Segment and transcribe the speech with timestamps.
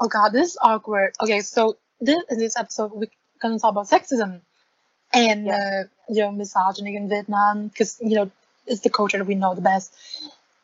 [0.00, 1.14] oh god, this is awkward.
[1.22, 3.08] Okay, so this in this episode we're
[3.40, 4.40] gonna talk about sexism
[5.12, 5.56] and Yeah.
[5.56, 8.30] uh, you know misogyny in Vietnam because you know
[8.66, 9.94] it's the culture that we know the best,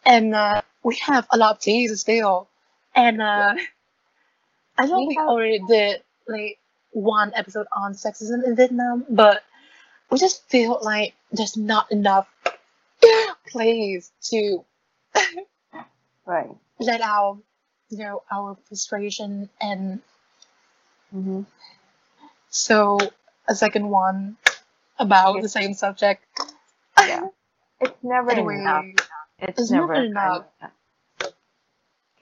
[0.06, 2.48] and uh, we have a lot of tea to spill,
[2.94, 3.54] and uh,
[4.78, 6.58] I know We we have- already did like
[6.92, 9.42] one episode on sexism in Vietnam, but
[10.10, 12.28] we just feel like there's not enough
[13.48, 14.64] place to
[16.26, 16.50] Right.
[16.80, 17.38] let out
[17.90, 20.00] you know our frustration and
[21.14, 21.42] Mm-hmm.
[22.50, 22.98] so
[23.48, 24.36] a second one
[24.98, 26.24] about the same subject
[26.98, 27.28] Yeah.
[27.80, 28.84] It's never anyway enough.
[29.38, 30.46] It's, It's never never enough.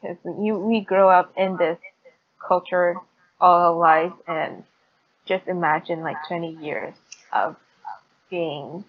[0.03, 1.79] Because you we grow up in this
[2.41, 2.97] culture
[3.41, 4.65] all our lives, and
[5.27, 6.95] just imagine like 20 years
[7.33, 7.57] of
[8.31, 8.85] being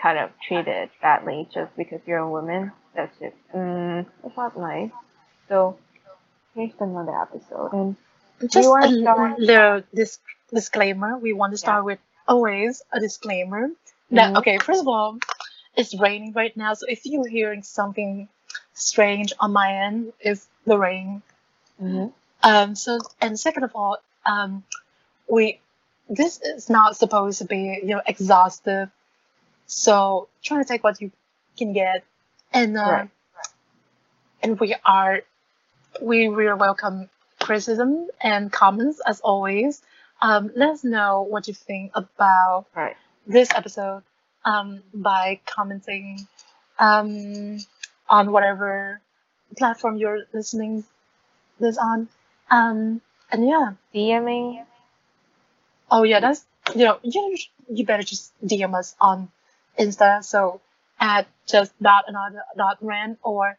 [0.00, 2.72] kind of treated badly just because you're a woman.
[2.94, 4.90] That's just mm, it's not nice.
[5.50, 5.78] So
[6.54, 7.96] here's another episode, and
[8.50, 10.18] just a little dis-
[10.52, 11.18] disclaimer.
[11.18, 13.70] We want to start with always a disclaimer.
[14.12, 14.38] That Mhm.
[14.38, 15.18] okay first of all
[15.76, 16.74] it's raining right now.
[16.74, 18.28] So if you're hearing something
[18.74, 21.22] strange on my end it's the rain.
[22.42, 24.64] Um, so, and second of all, um,
[25.28, 25.60] we
[26.08, 28.90] this is not supposed to be you know exhaustive.
[29.66, 31.12] So try to take what you
[31.58, 32.04] can get,
[32.52, 33.10] and uh, Right.
[34.42, 35.22] and we are
[36.00, 39.82] we really welcome criticism and comments as always.
[40.22, 42.96] Um, let us know what you think about right.
[43.26, 44.02] this episode
[44.44, 46.26] um, by commenting
[46.78, 47.58] um,
[48.08, 49.00] on whatever
[49.56, 50.84] platform you're listening
[51.58, 52.08] this on.
[52.50, 54.64] Um, and yeah, DMing.
[55.90, 57.36] oh yeah, that's you know you
[57.72, 59.28] you better just DM us on
[59.78, 60.24] Insta.
[60.24, 60.60] So
[60.98, 63.56] at just dot another dot rant or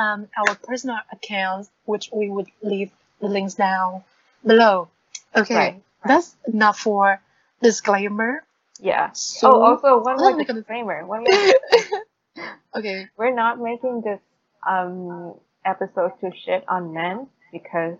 [0.00, 4.02] um, our personal accounts, which we would leave the links down
[4.44, 4.88] below.
[5.36, 5.82] Okay, Right.
[6.04, 7.20] that's enough for
[7.62, 8.42] disclaimer.
[8.80, 9.10] Yeah.
[9.12, 11.04] So oh, also one let more disclaimer.
[11.06, 12.46] One more
[12.76, 13.08] okay.
[13.16, 14.20] we're not making this
[14.66, 15.34] um
[15.64, 17.98] episode to shit on men because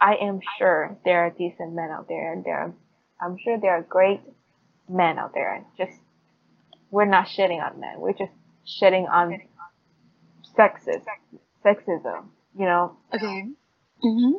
[0.00, 2.72] I am sure there are decent men out there and there are,
[3.20, 4.20] I'm sure there are great
[4.88, 5.64] men out there.
[5.76, 5.98] Just
[6.90, 8.00] we're not shitting on men.
[8.00, 8.32] We're just
[8.66, 9.40] shitting on
[10.56, 11.04] sexist
[11.64, 12.26] sexism.
[12.58, 13.48] You know, Okay.
[14.04, 14.36] Mm-hmm.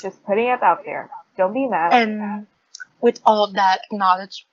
[0.00, 1.10] just putting it out there.
[1.36, 1.92] Don't be mad.
[1.92, 2.46] And
[3.00, 4.46] with all of that knowledge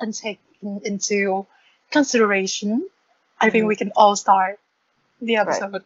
[0.00, 1.46] and taken into
[1.90, 2.88] consideration,
[3.40, 3.68] I think Mhm.
[3.68, 4.60] we can all start
[5.20, 5.84] the episode.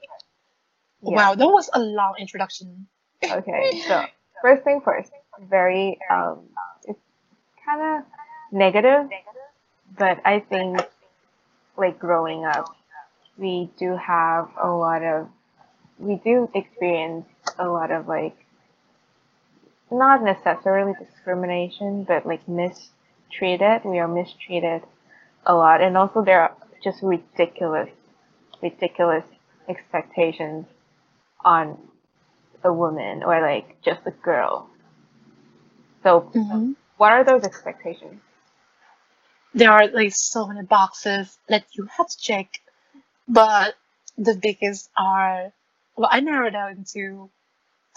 [1.03, 1.17] Yeah.
[1.17, 2.89] Wow, that was a long introduction.
[3.23, 4.05] Okay, so
[4.43, 5.11] first thing first,
[5.41, 6.49] very um,
[6.85, 7.01] it's
[7.65, 8.05] kind of
[8.53, 9.09] negative,
[9.99, 10.81] but I think
[11.77, 12.76] like growing up,
[13.39, 15.29] we do have a lot of,
[15.99, 17.27] we do experience
[17.59, 18.37] a lot of like,
[19.91, 23.85] not necessarily discrimination, but like mistreated.
[23.85, 24.83] We are mistreated
[25.47, 27.91] a lot, and also there are just ridiculous,
[28.63, 29.25] ridiculous
[29.69, 30.67] expectations
[31.45, 31.79] on
[32.65, 34.69] a woman or like just a girl.
[36.03, 38.21] So hmm what are those expectations?
[39.55, 42.49] There are like so many boxes that you have to check,
[43.29, 43.75] but
[44.19, 45.53] the biggest are
[45.97, 47.31] well, I narrowed down into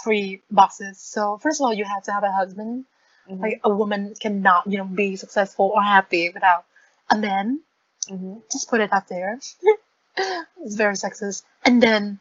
[0.04, 1.00] three boxes.
[1.00, 2.86] So first of all, you have to have a husband.
[3.30, 3.42] Mhm.
[3.42, 6.66] Like a woman cannot, you know, be successful or happy without
[7.10, 7.62] a man.
[8.10, 8.42] Mhm.
[8.52, 9.40] just put it out there.
[10.18, 11.44] it's very sexist.
[11.66, 12.20] And then,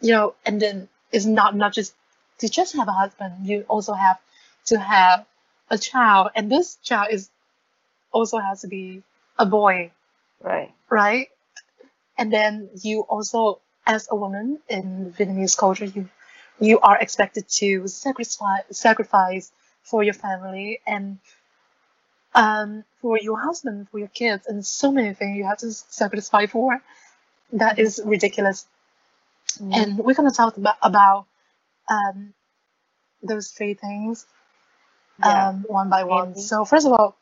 [0.00, 1.94] you know, and then it's not not just
[2.38, 3.46] to just have a husband.
[3.46, 4.18] You also have
[4.66, 5.26] to have
[5.70, 7.30] a child, and this child is
[8.12, 9.02] also has to be
[9.38, 9.92] a boy,
[10.40, 10.72] Right.
[10.90, 11.28] right?
[12.18, 16.08] And then you also, as a woman in Vietnamese culture, you
[16.60, 19.52] you are expected to sacrifice sacrifice
[19.84, 21.18] for your family and
[22.34, 26.50] um, for your husband, for your kids, and so many things you have to sacrifice
[26.50, 26.80] for.
[27.52, 28.66] That is ridiculous.
[29.60, 29.74] Mhm.
[29.76, 31.26] And we're gonna talk about about
[31.88, 32.34] um,
[33.22, 34.26] those three things
[35.18, 35.50] Yeah.
[35.50, 36.30] um, one by one.
[36.30, 36.40] Maybe.
[36.42, 37.16] So first of all,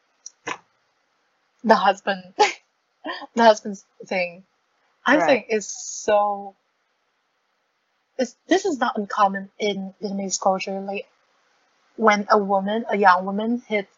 [1.65, 2.23] the husband,
[3.35, 4.44] the husband's thing,
[5.06, 5.26] I Right.
[5.26, 6.56] think is so.
[8.19, 10.81] It's, this is not uncommon in Vietnamese culture.
[10.81, 11.06] Like
[11.97, 13.91] when a woman, a young woman, hits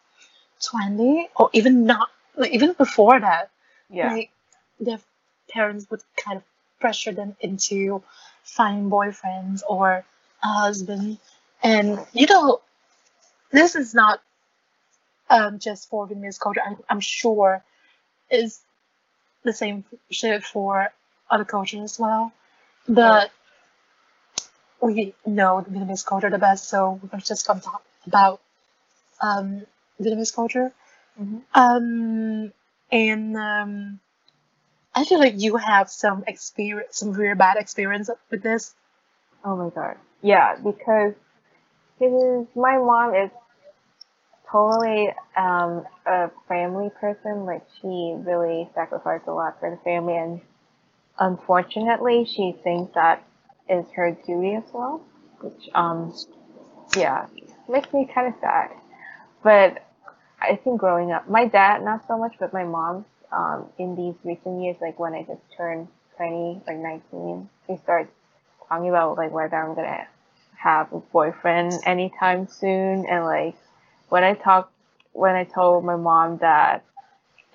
[0.63, 3.49] twenty, or even not, like even before that,
[3.89, 4.13] yeah.
[4.13, 4.31] like
[4.79, 4.99] their
[5.49, 6.43] parents would kind of
[6.79, 8.03] pressure them into
[8.43, 10.05] finding boyfriends or
[10.43, 11.17] a husband
[11.63, 12.61] and you know
[13.51, 14.21] this is not
[15.29, 17.63] um, just for Vietnamese culture I'm, I'm sure
[18.31, 18.59] is
[19.43, 20.91] the same shit for
[21.29, 22.31] other cultures as well
[22.87, 23.31] but
[24.81, 28.39] we know the Vietnamese culture the best, so we're just gonna talk about
[29.21, 29.65] um,
[30.01, 30.71] Vietnamese culture.
[31.19, 31.41] Mhm.
[31.53, 32.53] Um,
[32.91, 33.99] and um,
[34.95, 38.73] I feel like you have some experience, some really bad experience with this.
[39.43, 39.97] Oh my god.
[40.21, 41.13] Yeah, because
[41.99, 43.31] because my mom is
[44.51, 47.45] totally um, a family person.
[47.45, 50.41] Like she really sacrificed a lot for the family, and
[51.19, 53.23] unfortunately, she thinks that
[53.69, 55.01] is her duty as well.
[55.41, 56.13] Which um,
[56.95, 57.27] yeah,
[57.67, 58.71] makes me kind of sad.
[59.43, 59.85] But
[60.41, 64.15] I think growing up, my dad not so much, but my mom um, in these
[64.23, 65.87] recent years, like when I just turned
[66.17, 68.09] 20 or 19, she start
[68.67, 70.07] talking about like whether I'm gonna
[70.57, 73.55] have a boyfriend anytime soon, and like
[74.09, 74.71] when I talk,
[75.13, 76.83] when I told my mom that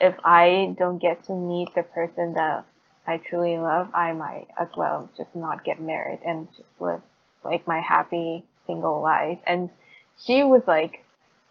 [0.00, 2.64] if I don't get to meet the person that
[3.06, 7.02] I truly love, I might as well just not get married and just live
[7.44, 9.38] like my happy single life.
[9.46, 9.70] And
[10.18, 11.04] she was like,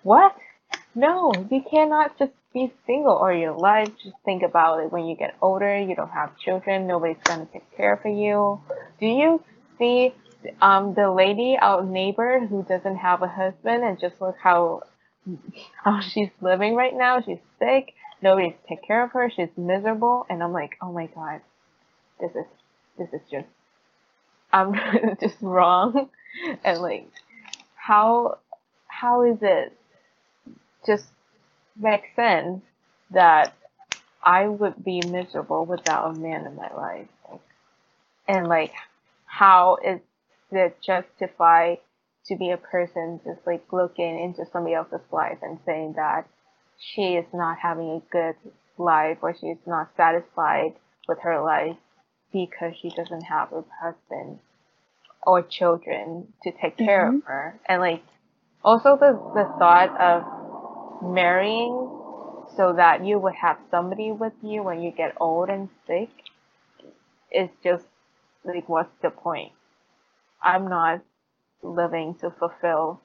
[0.03, 0.35] "What?
[0.95, 3.89] No, you cannot just be single all your life.
[4.03, 4.91] Just think about it.
[4.91, 6.87] When you get older, you don't have children.
[6.87, 8.61] Nobody's gonna take care of you.
[8.99, 9.43] Do you
[9.77, 10.13] see
[10.61, 14.83] um the lady, our neighbor, who doesn't have a husband, and just look how
[15.83, 17.21] how she's living right now.
[17.21, 17.93] She's sick.
[18.23, 19.29] Nobody take care of her.
[19.29, 20.25] She's miserable.
[20.29, 21.41] And I'm like, oh my god,
[22.21, 22.45] this is
[22.97, 23.47] this is just
[24.51, 24.73] I'm
[25.21, 26.09] just wrong.
[26.63, 27.11] And like,
[27.75, 28.39] how
[28.87, 29.77] how is it
[30.83, 31.05] just
[31.79, 32.63] makes sense
[33.11, 33.53] that
[34.23, 37.07] I would be miserable without a man in my life?
[38.27, 38.73] And like,
[39.25, 39.99] how is
[40.51, 41.77] it justified
[42.25, 46.27] to be a person just like looking into somebody else's life and saying that
[46.83, 48.35] she is not having a good
[48.77, 50.73] life or she's not satisfied
[51.07, 51.77] with her life
[52.31, 54.39] because she doesn't have a husband
[55.25, 57.59] or children to take care of her.
[57.67, 58.03] And like
[58.63, 61.89] also the the thought of marrying
[62.57, 66.09] so that you would have somebody with you when you get old and sick
[67.31, 67.85] is just
[68.43, 69.51] like what's the point?
[70.41, 71.01] I'm not
[71.61, 73.01] living to fulfill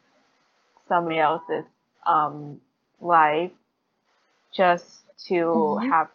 [0.88, 1.64] somebody else's
[2.06, 2.60] um,
[3.00, 3.52] life
[4.54, 5.90] just to Mhm.
[5.90, 6.08] have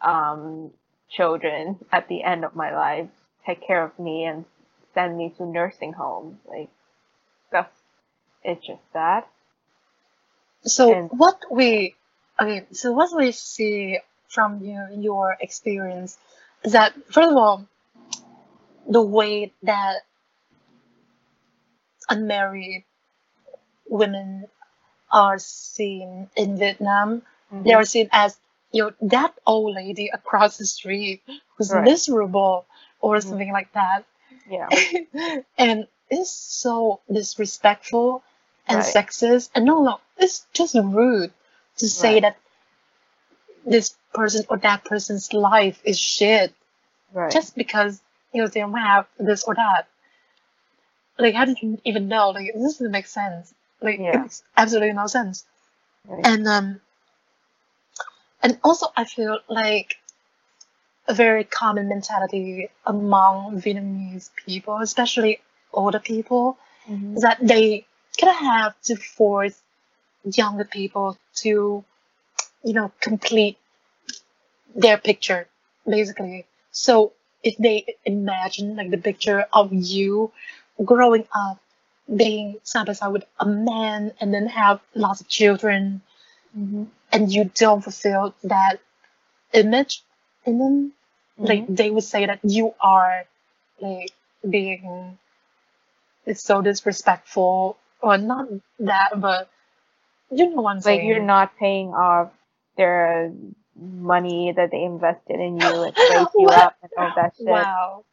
[0.00, 0.72] um,
[1.10, 3.08] children at the end of my life
[3.46, 4.44] take care of me and
[4.94, 6.40] send me to nursing home.
[6.46, 6.68] Like
[7.50, 7.74] that's
[8.42, 9.28] it's just that.
[10.64, 11.94] So And- what we,
[12.40, 16.18] okay, so what we see from your your experience
[16.64, 17.66] is that first of all,
[18.88, 20.02] the way that
[22.08, 22.84] unmarried
[23.88, 24.46] women
[25.10, 28.38] are seen in Vietnam, they are seen as
[28.72, 31.22] you know that old lady across the street
[31.56, 31.84] who's Right.
[31.84, 32.66] miserable
[33.00, 33.22] or Mhm.
[33.22, 34.04] something like that,
[34.48, 34.68] Yeah.
[35.58, 38.22] and it's so disrespectful
[38.68, 38.94] and Right.
[38.94, 39.50] sexist.
[39.54, 41.32] And no, no, it's just rude
[41.78, 42.22] to say Right.
[42.22, 42.36] that
[43.64, 46.52] this person or that person's life is shit
[47.12, 47.32] Right.
[47.32, 48.00] just because
[48.32, 49.88] you know they don't have this or that.
[51.18, 52.30] Like, how did you even know?
[52.30, 53.54] Like, this doesn't make sense.
[53.80, 54.16] Like, Yeah.
[54.16, 55.44] it makes absolutely no sense.
[56.06, 56.26] right.
[56.26, 56.80] And um,
[58.42, 59.96] and also I feel like
[61.08, 65.40] a very common mentality among Vietnamese people, especially
[65.72, 67.16] older people, Mhm.
[67.16, 67.86] is that they
[68.20, 69.56] kind of have to force
[70.24, 71.84] younger people to,
[72.64, 73.58] you know, complete
[74.74, 75.48] their picture,
[75.88, 76.46] basically.
[76.70, 77.12] So
[77.42, 80.32] if they imagine like the picture of you
[80.84, 81.58] growing up
[82.14, 86.02] being side by side with a man and then have lots of children
[86.56, 86.88] Mhm.
[87.16, 88.80] And you don't fulfill that
[89.52, 90.02] image
[90.46, 90.92] in them,
[91.38, 91.76] like Mhm.
[91.76, 93.24] they would say that you are
[93.80, 94.12] like
[94.48, 95.18] being
[96.26, 98.48] it's so disrespectful or not
[98.80, 99.50] that but
[100.30, 101.08] you know what I'm like saying.
[101.08, 102.32] you're not paying off
[102.76, 103.32] their
[103.76, 107.46] money that they invested in you and raised you up and all that shit.
[107.46, 108.04] wow.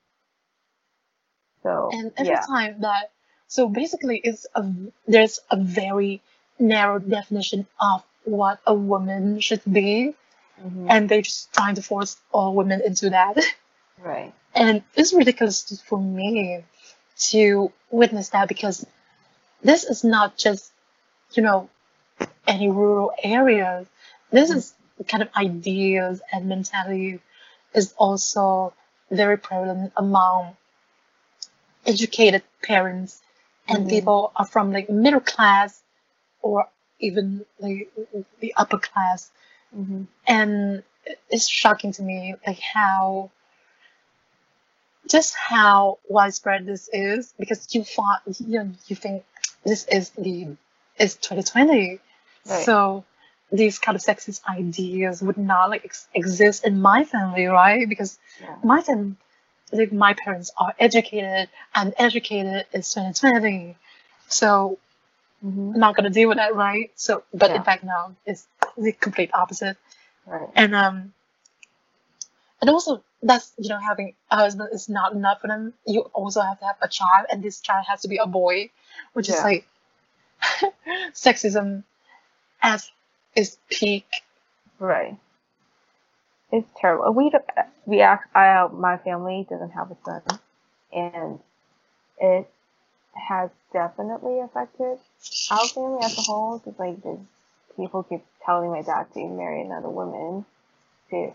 [1.64, 2.46] So And every yeah.
[2.46, 3.12] time that
[3.48, 4.66] so basically it's a
[5.08, 6.22] there's a very
[6.60, 10.16] narrow definition of what a woman should be
[10.62, 10.88] Mhm.
[10.90, 13.38] and they're just trying to force all women into that.
[13.98, 14.34] Right.
[14.54, 16.64] And it's ridiculous for me
[17.30, 18.86] to witness that because
[19.62, 20.72] this is not just,
[21.34, 21.70] you know,
[22.48, 23.88] any rural areas.
[24.32, 27.20] This is the kind of ideas and mentality
[27.74, 28.74] is also
[29.10, 30.56] very prevalent among
[31.86, 33.22] educated parents
[33.68, 33.90] and Mhm.
[33.90, 35.82] people are from like middle class
[36.42, 36.68] or
[37.08, 37.90] even like
[38.40, 39.32] the upper class
[39.76, 40.08] Mhm.
[40.28, 40.84] and
[41.30, 43.30] it's shocking to me like how
[45.10, 49.24] just how widespread this is because you thought you know you think
[49.66, 50.48] this is the
[50.98, 52.00] is 2020
[52.46, 52.66] Right.
[52.66, 53.06] so
[53.52, 58.18] these kind of sexist ideas would not like ex- exist in my family right because
[58.42, 58.56] Yeah.
[58.64, 59.16] my family
[59.72, 63.76] like my parents are educated and educated is 2020
[64.28, 64.78] so
[65.44, 65.78] Mm-hmm.
[65.80, 67.58] Not gonna deal with that right so but Yeah.
[67.58, 68.48] in fact now it's
[68.78, 69.78] the complete opposite
[70.26, 70.50] Right.
[70.56, 71.14] and um
[72.62, 76.42] and also that's you know having a husband is not enough for them you also
[76.42, 78.70] have to have a child and this child has to be a boy
[79.14, 79.68] which is like
[81.14, 81.84] sexism
[82.62, 82.82] at
[83.36, 84.08] its peak
[84.80, 85.18] Right.
[86.52, 87.12] It's terrible.
[87.14, 87.46] We don't-
[87.86, 88.28] we act.
[88.36, 90.22] I my family doesn't have a son,
[90.94, 91.40] and
[92.20, 92.50] it
[93.16, 94.98] has definitely affected
[95.52, 96.60] our family as a whole.
[96.60, 97.20] Because like the
[97.78, 100.46] people keep telling my dad to marry another woman
[101.12, 101.34] to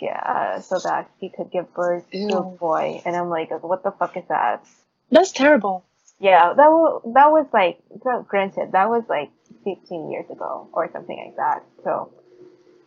[0.00, 3.82] yeah, uh, so that he could give birth to a boy, and I'm like, what
[3.84, 4.64] the fuck is that?
[5.10, 5.84] that's terrible
[6.20, 9.30] Yeah, that was that was like so granted that was like
[9.64, 11.64] 15 years ago or something like that.
[11.84, 12.12] So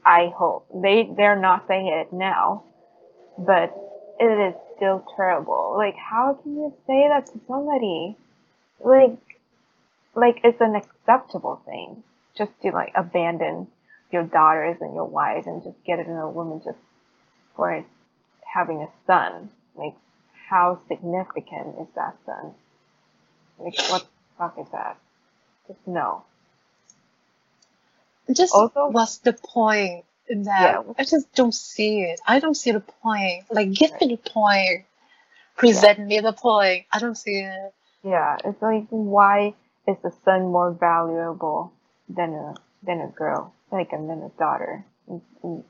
[0.05, 2.63] I hope they they're not saying it now,
[3.37, 3.75] but
[4.19, 5.75] it is still terrible.
[5.77, 8.17] Like how can you say that to somebody?
[8.83, 9.17] Like
[10.15, 12.03] like it's an acceptable thing
[12.37, 13.67] just to like abandon
[14.11, 16.77] your daughters and your wives and just get another woman just
[17.55, 17.83] for
[18.53, 19.49] having a son.
[19.75, 19.95] Like
[20.49, 22.53] how significant is that son?
[23.59, 24.97] Like, what the fuck is that?
[25.67, 26.23] Just no.
[28.31, 30.93] just Also- what's the point in that Yeah.
[30.97, 34.85] i just don't see it i don't see the point like give me the point
[35.57, 37.73] present me the point i don't see it
[38.03, 39.55] Yeah, it's like, why
[39.87, 41.71] is the son more valuable
[42.09, 42.53] than a
[42.85, 44.85] than a girl, like and than a daughter?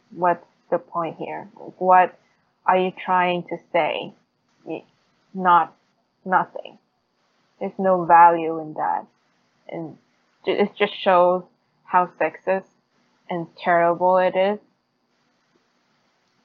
[0.10, 1.48] What's the point here?
[1.78, 2.18] What
[2.66, 4.14] are you trying to say?
[5.34, 5.76] Not
[6.26, 6.80] nothing.
[7.60, 9.06] There's no value in that,
[9.70, 9.98] and
[10.46, 11.44] it just shows
[11.86, 12.66] how sexist
[13.30, 14.60] and terrible it is.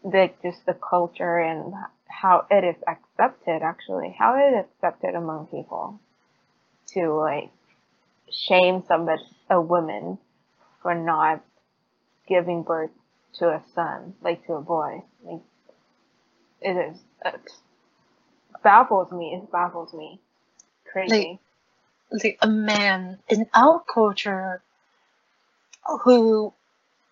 [0.05, 1.75] Like just the culture and
[2.09, 6.01] how it is accepted actually, how it is accepted among people
[6.95, 7.51] to like
[8.31, 10.19] shame somebody, a woman
[10.83, 11.45] for not
[12.27, 12.91] giving birth
[13.35, 15.03] to a son, like to a boy.
[15.25, 15.43] Like
[16.61, 17.51] it is, it
[18.63, 19.41] baffles me.
[19.43, 20.21] It baffles me.
[20.91, 21.39] Crazy.
[22.11, 24.63] like a man in our culture
[26.03, 26.53] who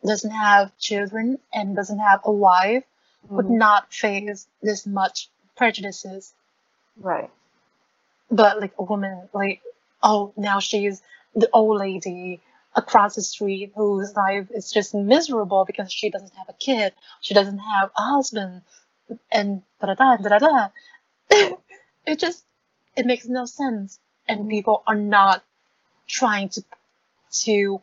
[0.05, 2.85] doesn't have children and doesn't have a wife
[3.31, 3.59] would Mhm.
[3.59, 6.35] not face this much prejudices
[6.99, 7.31] Right.
[8.31, 9.63] but like a woman like
[10.03, 11.03] oh now she's
[11.35, 12.41] the old lady
[12.75, 17.35] across the street whose life is just miserable because she doesn't have a kid she
[17.35, 18.63] doesn't have a husband
[19.31, 20.69] and da da da da da
[22.07, 22.45] it just
[22.97, 25.45] it makes no sense and people are not
[26.07, 26.63] trying to
[27.33, 27.81] to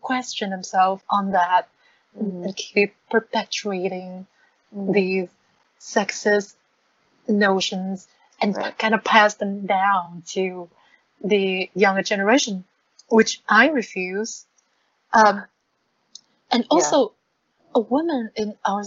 [0.00, 1.68] question themselves on that
[2.16, 2.44] Mhm.
[2.44, 4.26] and keep perpetuating.
[4.72, 5.28] These
[5.80, 6.54] sexist
[7.28, 8.08] notions
[8.40, 8.76] and Right.
[8.78, 10.68] kind of pass them down to
[11.22, 12.64] the younger generation,
[13.08, 14.46] which I refuse.
[15.12, 15.44] Um,
[16.50, 17.12] and also,
[17.74, 18.82] a woman in our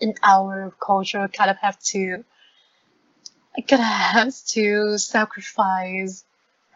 [0.00, 2.24] in our culture kind of have to
[3.68, 6.24] kind of has to sacrifice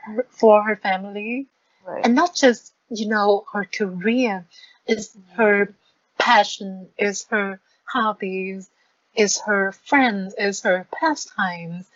[0.05, 1.47] her- for her family
[1.85, 2.05] Right.
[2.05, 4.47] and not just you know her career
[4.87, 5.75] is her
[6.19, 7.61] passion is her
[7.93, 8.71] hobbies
[9.17, 11.87] is her friends is her pastimes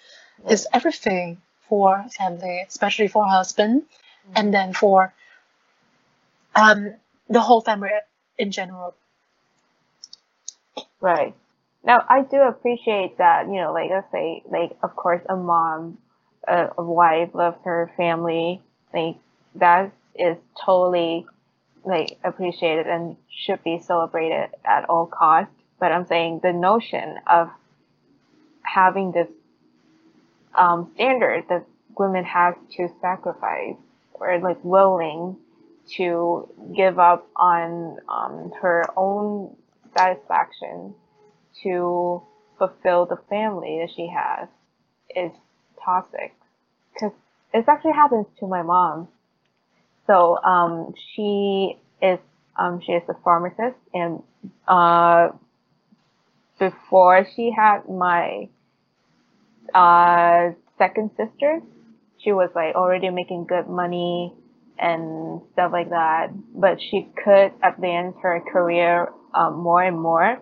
[0.48, 3.82] is everything for family especially for husband
[4.34, 5.12] and then for
[6.56, 6.94] um
[7.28, 7.90] the whole family
[8.38, 8.94] in general
[11.00, 11.34] Right.
[11.84, 15.98] Now, I do appreciate that, you know, like let's say, like, of course, a mom,
[16.48, 18.62] a, a wife loves her family.
[18.92, 19.16] Like,
[19.56, 21.26] that is totally,
[21.84, 25.52] like, appreciated and should be celebrated at all costs.
[25.84, 27.50] But I'm saying the notion of
[28.62, 29.28] having this
[30.54, 31.66] um, standard that
[31.98, 33.76] women have to sacrifice
[34.14, 35.36] or, like, willing
[35.98, 39.54] to give up on um, her own
[39.94, 40.94] satisfaction
[41.64, 42.22] to
[42.56, 44.48] fulfill the family that she has
[45.14, 45.32] is
[45.84, 46.34] toxic.
[46.94, 47.12] Because
[47.52, 49.08] it actually happens to my mom.
[50.06, 52.20] So um, she is
[52.58, 54.22] um, she is a pharmacist, and
[54.66, 55.28] uh,
[56.58, 58.48] before she had my
[59.74, 61.60] uh, second sister,
[62.18, 64.32] she was like already making good money
[64.78, 66.28] and stuff like that.
[66.54, 70.40] But she could advance her career um, more and more.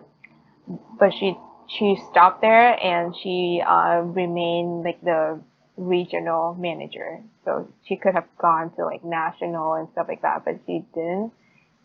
[0.99, 5.39] But she she stopped there and she uh, remained like the
[5.77, 7.21] regional manager.
[7.45, 11.31] So she could have gone to like national and stuff like that, but she didn't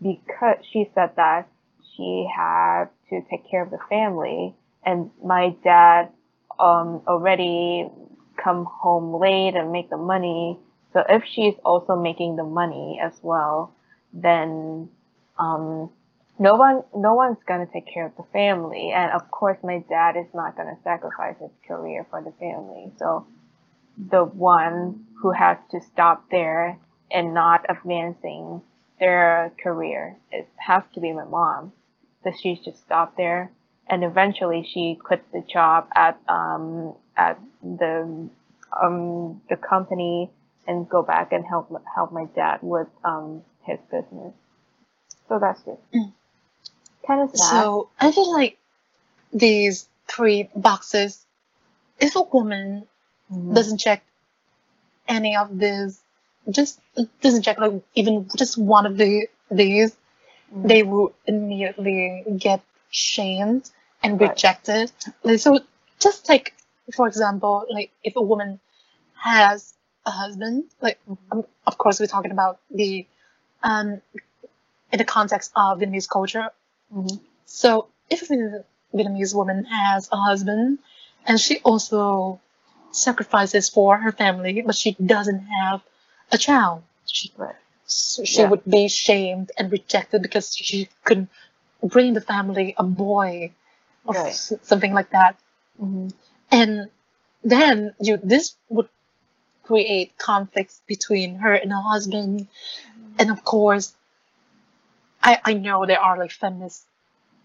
[0.01, 1.49] because she said that
[1.97, 6.09] she had to take care of the family and my dad
[6.59, 7.89] um already
[8.43, 10.59] come home late and make the money.
[10.93, 13.75] So if she's also making the money as well,
[14.13, 14.89] then
[15.39, 15.91] um
[16.39, 18.93] no one no one's gonna take care of the family.
[18.93, 22.93] And of course my dad is not gonna sacrifice his career for the family.
[22.99, 23.27] So
[24.11, 26.79] the one who has to stop there
[27.11, 28.63] and not advancing
[29.01, 31.73] their career it has to be my mom.
[32.25, 33.51] So she's just stopped there
[33.89, 38.29] and eventually she quit the job at um at the
[38.81, 40.31] um the company
[40.67, 44.35] and go back and help help my dad with um his business.
[45.29, 45.79] So that's it.
[45.95, 46.13] Mm.
[47.07, 47.51] Kind of sad.
[47.51, 48.59] So I feel like
[49.33, 51.25] these three boxes,
[52.01, 52.87] if a woman
[53.31, 53.55] Mhm.
[53.55, 54.03] doesn't check
[55.07, 56.01] any of these,
[56.51, 56.81] just
[57.21, 59.97] doesn't check like even just one of the these.
[60.53, 63.71] They will immediately get shamed
[64.03, 64.31] and Right.
[64.31, 64.93] rejected.
[65.23, 65.61] Like, so
[66.01, 66.55] just like
[66.95, 68.61] for example, like if a woman
[69.15, 69.75] has
[70.07, 71.19] a husband, like Mhm.
[71.33, 73.07] um, of course we're talking about the
[73.63, 74.01] um
[74.93, 76.51] in the context of Vietnamese culture.
[76.95, 77.21] Mhm.
[77.47, 78.65] So if a
[78.95, 80.79] Vietnamese woman has a husband
[81.27, 82.41] and she also
[82.91, 85.83] sacrifices for her family, but she doesn't have
[86.33, 87.57] a child, she Right.
[87.89, 88.51] So she Yeah.
[88.51, 91.31] would be shamed and rejected because she couldn't
[91.83, 93.53] bring the family a boy
[94.07, 94.35] or Right.
[94.35, 95.37] something like that.
[95.81, 96.15] Mhm.
[96.53, 96.91] And
[97.45, 98.89] then you this would
[99.65, 102.49] create conflicts between her and her husband.
[103.19, 103.95] And of course,
[105.23, 106.85] I, I know there are like feminist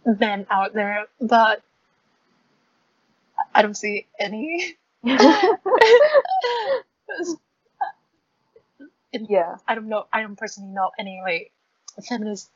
[0.06, 1.64] men out there, but
[3.54, 4.78] I don't see any.
[9.14, 9.58] yeah.
[9.68, 10.06] I don't know.
[10.12, 11.52] I don't personally know any like
[12.08, 12.50] feminist,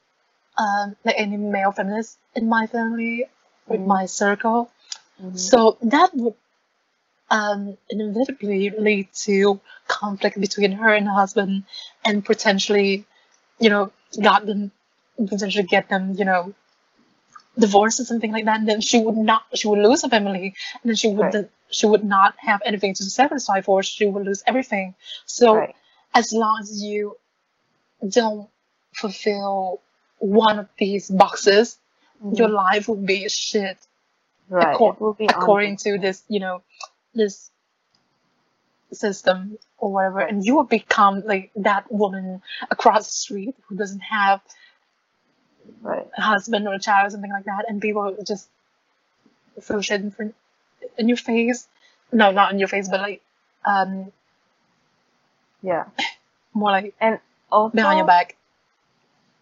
[0.57, 3.25] um, like any male feminist in my family,
[3.67, 3.87] with Mhm.
[3.87, 4.71] my circle.
[5.21, 5.37] Mhm.
[5.37, 6.35] So that would
[7.29, 11.65] um, inevitably lead to conflict between her and her husband,
[12.05, 13.05] and potentially,
[13.59, 13.91] you know,
[14.21, 14.71] got them
[15.27, 16.53] potentially get them, you know,
[17.57, 18.59] divorced or something like that.
[18.59, 21.49] And then she would not, she would lose her family, and then she would Right.
[21.69, 23.83] she would not have anything to satisfy for.
[23.83, 24.95] She would lose everything.
[25.25, 25.75] So Right.
[26.17, 27.15] As long as you
[28.17, 28.49] don't
[28.93, 29.81] fulfill
[30.19, 31.77] one of these boxes,
[32.39, 32.63] your Mhm.
[32.65, 33.77] life will be shit
[34.49, 34.75] right.
[34.75, 36.63] acco- will be according to this, you know,
[37.13, 37.51] this
[38.91, 44.05] system or whatever, and you will become like that woman across the street who doesn't
[44.17, 44.41] have
[45.81, 46.07] right.
[46.17, 48.49] a husband or a child or something like that, and people will just
[49.61, 50.35] throw shit in, front,
[50.97, 51.67] in your face.
[52.11, 53.21] No, not in your face, but like
[53.65, 54.11] um,
[55.67, 55.83] Yeah.
[56.53, 57.19] more like And
[57.51, 58.37] also behind your back.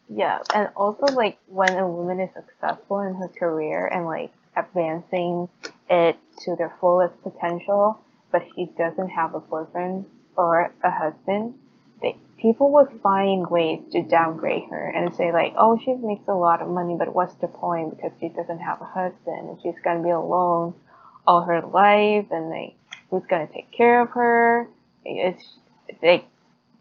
[0.10, 5.50] Yeah, and also like when a woman is successful in her career and like advancing
[5.88, 8.00] it to their fullest potential,
[8.32, 11.54] but she doesn't have a boyfriend or a husband,
[12.02, 16.34] they, people would find ways to downgrade her and say like, oh, she makes a
[16.34, 19.80] lot of money, but what's the point because she doesn't have a husband and she's
[19.84, 20.74] gonna be alone
[21.28, 22.74] all her life and like
[23.12, 24.68] who's gonna take care of her?
[25.04, 25.44] It's
[26.02, 26.26] like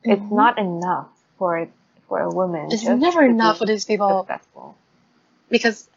[0.04, 0.32] it's Mhm.
[0.32, 1.68] not enough for
[2.08, 2.70] for a woman.
[2.72, 4.76] It's never enough for these people successful.
[5.50, 5.88] because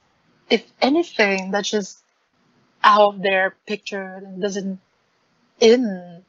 [0.49, 1.99] if anything that's just
[2.83, 4.79] out of their picture and doesn't
[5.59, 6.23] in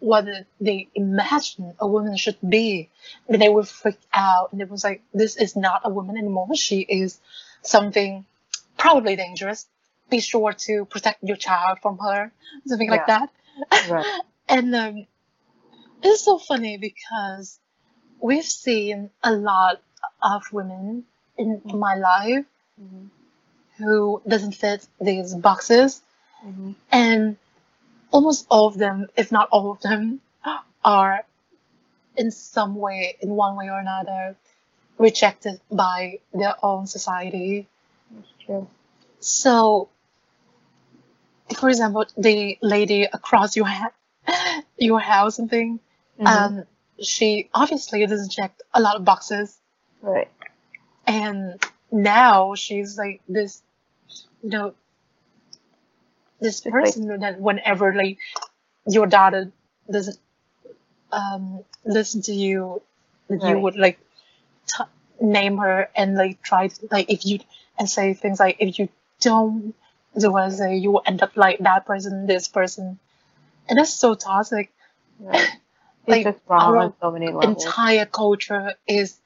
[0.00, 0.26] what
[0.60, 2.90] they imagine a woman should be,
[3.28, 6.54] then they will freak out and it was like, this is not a woman anymore.
[6.54, 7.20] She is
[7.62, 8.24] something
[8.76, 9.66] probably dangerous.
[10.10, 12.32] Be sure to protect your child from her,
[12.66, 13.30] something like that.
[13.88, 14.06] Right.
[14.48, 15.06] And um,
[16.02, 17.58] it's so funny because
[18.20, 19.80] we've seen a lot
[20.22, 21.04] of women
[21.36, 21.78] in Mhm.
[21.78, 22.46] my life
[22.80, 23.10] Mhm.
[23.78, 26.02] who doesn't fit these boxes
[26.44, 26.74] Mhm.
[26.90, 27.36] and
[28.10, 30.20] almost all of them if not all of them
[30.84, 31.24] are
[32.16, 34.36] in some way in one way or another
[34.98, 37.66] rejected by their own society
[38.10, 38.66] That's true.
[39.20, 39.88] so
[41.56, 43.92] for example the lady across your ha-
[44.78, 45.80] your house something
[46.22, 46.28] Mhm.
[46.28, 46.64] um
[47.02, 49.58] she obviously doesn't check a lot of boxes
[50.02, 50.30] right.
[51.06, 53.62] and now she's like this
[54.42, 54.74] you know
[56.40, 58.18] this Just like- person that whenever like
[58.86, 59.52] your daughter
[59.90, 60.18] doesn't
[61.12, 62.82] um listen to you
[63.28, 63.98] that you would like
[64.68, 64.84] t-
[65.20, 67.40] name her and like try to like if you
[67.78, 68.88] and say things like if you
[69.20, 69.74] don't
[70.14, 72.98] the way say you will end up like that person, this person,
[73.68, 74.72] and that's so toxic.
[75.20, 75.48] Right.
[76.06, 77.64] It's Like, just wrong on so many levels.
[77.64, 79.18] Entire culture is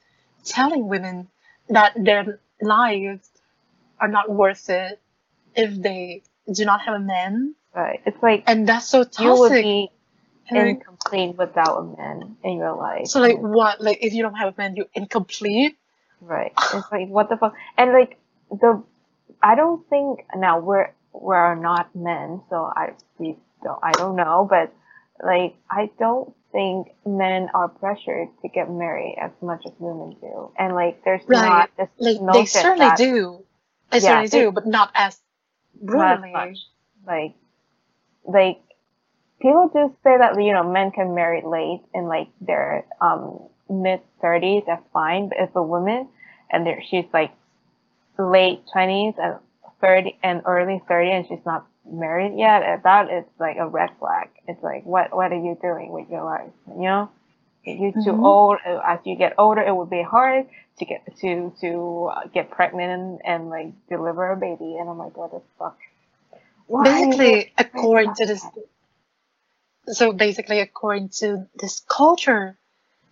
[0.45, 1.27] telling women
[1.69, 3.29] that their lives
[3.99, 5.01] are not worth it
[5.55, 8.01] if they do not have a man, Right.
[8.07, 9.23] It's like and that's so toxic.
[9.23, 9.91] you would be
[10.49, 13.05] like, incomplete without a man in your life.
[13.07, 13.79] so like what?
[13.79, 15.77] Like if you don't have a man, you're incomplete.
[16.19, 16.53] Right.
[16.73, 18.17] It's like what the fuck and like
[18.49, 18.81] the
[19.43, 24.47] I don't think now we're we're not men, so I we don't I don't know,
[24.49, 24.73] but
[25.23, 30.51] like I don't think men are pressured to get married as much as women do.
[30.57, 31.47] And like there's Right.
[31.49, 33.45] not this Like notion they certainly that do.
[33.91, 35.19] They Yeah, certainly they- do, but not as
[35.81, 36.55] not brutally.
[37.05, 37.35] Like
[38.25, 38.59] like
[39.41, 44.01] people just say that you know men can marry late in like their um mid
[44.21, 45.29] thirties, that's fine.
[45.29, 46.09] But if a woman
[46.51, 47.31] and there she's like
[48.17, 49.35] late twenties and
[49.81, 53.89] thirty and early thirty and she's not married yet, uh, that is like a red
[53.99, 54.29] flag.
[54.47, 56.51] It's like what what are you doing with your life?
[56.67, 57.11] You know?
[57.63, 58.23] If you're too Mhm.
[58.23, 60.47] old, uh, as you get older, it would be hard
[60.79, 64.77] to get to to uh, get pregnant and, and like deliver a baby.
[64.77, 65.77] And I'm like, what the fuck?
[66.67, 68.45] Why Basically, according to this,
[69.87, 72.57] so basically according to this culture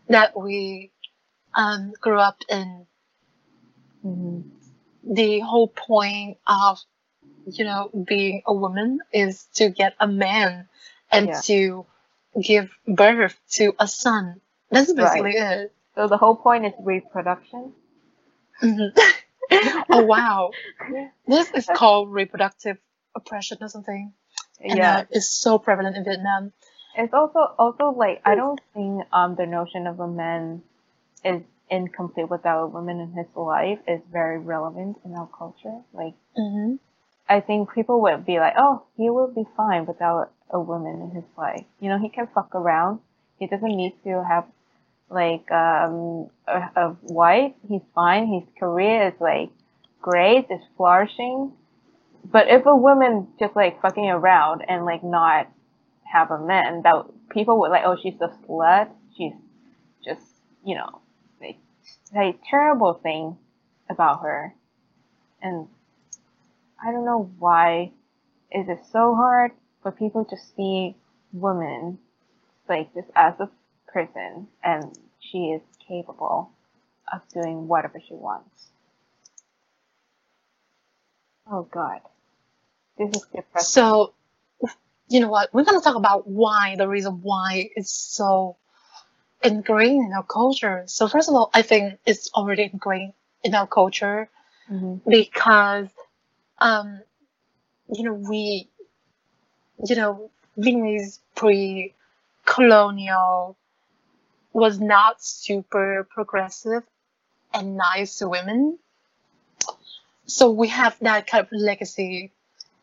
[0.09, 0.91] that we
[1.55, 2.87] um, grew up in,
[4.03, 4.43] Mhm.
[5.03, 6.79] the whole point of
[7.47, 10.67] you know being a woman is to get a man
[11.11, 11.41] and Yeah.
[11.41, 11.85] to
[12.41, 14.41] give birth to a son.
[14.71, 15.73] That's basically it.
[15.95, 17.73] So the whole point is reproduction.
[18.61, 18.91] Mhm.
[19.91, 20.51] oh wow,
[21.27, 22.77] this is called reproductive
[23.15, 24.13] oppression or something,
[24.61, 26.53] and yeah, uh, it's so prevalent in Vietnam.
[26.97, 30.63] it's also also like I don't think um the notion of a man
[31.23, 35.81] is incomplete without a woman in his life is very relevant in our culture.
[35.93, 36.75] Like hmm
[37.27, 41.11] I think people would be like, oh, he will be fine without a woman in
[41.11, 41.65] his life.
[41.79, 42.99] You know, he can fuck around.
[43.39, 44.45] He doesn't need to have
[45.09, 47.53] like um a, a wife.
[47.67, 48.27] He's fine.
[48.27, 49.49] His career is like
[50.01, 50.47] great.
[50.49, 51.51] It's flourishing.
[52.23, 55.47] But if a woman just like fucking around and like not
[56.03, 58.89] have a man, that people would like, oh, she's a slut.
[59.17, 59.33] She's
[60.03, 60.25] just
[60.63, 61.01] you know
[61.41, 61.57] like
[62.11, 63.37] say terrible thing
[63.89, 64.53] about her,
[65.41, 65.67] and
[66.85, 67.91] I don't know why
[68.51, 69.51] is it so hard
[69.83, 70.95] for people to see
[71.33, 71.99] women
[72.69, 73.49] like just as a
[73.87, 76.51] person and she is capable
[77.13, 78.69] of doing whatever she wants.
[81.51, 82.01] Oh god.
[82.97, 83.65] This is depressing.
[83.65, 84.13] So,
[85.09, 85.53] you know what?
[85.53, 88.57] We're gonna talk about why the reason why it's so
[89.43, 90.83] ingrained in our culture.
[90.87, 94.29] So first of all, I think it's already ingrained in our culture
[94.71, 95.01] Mhm.
[95.07, 95.89] because,
[96.59, 97.01] um,
[97.93, 98.69] you know, we,
[99.87, 103.55] you know, Vietnamese pre-colonial
[104.53, 106.83] was not super progressive
[107.53, 108.77] and nice to women.
[110.27, 112.31] So we have that kind of legacy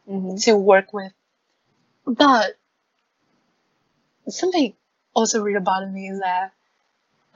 [0.09, 0.43] Mhm.
[0.45, 1.13] to work with.
[2.07, 2.59] But
[4.29, 4.75] something
[5.15, 6.53] also really bothered me is that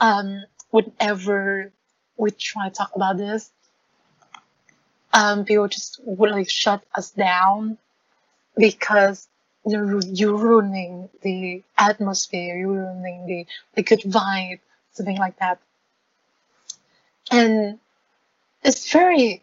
[0.01, 1.73] um, whenever
[2.17, 3.51] we try to talk about this,
[5.13, 7.79] um, people just would like shut us down
[8.57, 9.29] because
[9.67, 14.61] you're, you're ruining the atmosphere, you're ruining the, the good vibe,
[14.93, 15.59] something like that.
[17.31, 17.79] And
[18.63, 19.43] it's very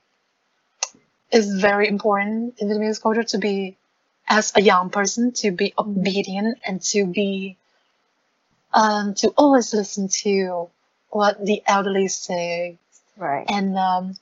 [1.34, 3.76] it's very important in Vietnamese culture to be,
[4.28, 7.58] as a young person, to be obedient and to be,
[8.72, 10.70] um, to always listen to
[11.10, 12.78] what the elderly say.
[13.18, 13.46] Right.
[13.50, 14.16] And um,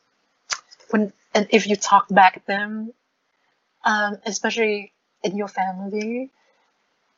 [0.91, 2.93] when and if you talk back them,
[3.85, 6.29] um, especially in your family,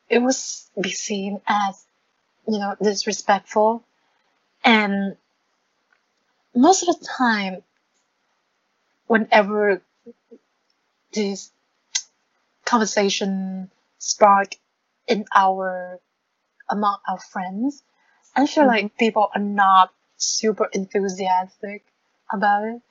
[0.08, 1.84] it was be seen as,
[2.48, 3.84] you know, disrespectful.
[4.64, 5.16] And
[6.54, 7.62] most of the time,
[9.06, 9.82] whenever
[11.12, 11.50] this
[12.64, 14.56] conversation spark
[15.06, 16.00] in our
[16.70, 17.82] among our friends,
[18.36, 21.84] I feel like people are not super enthusiastic
[22.32, 22.82] about it.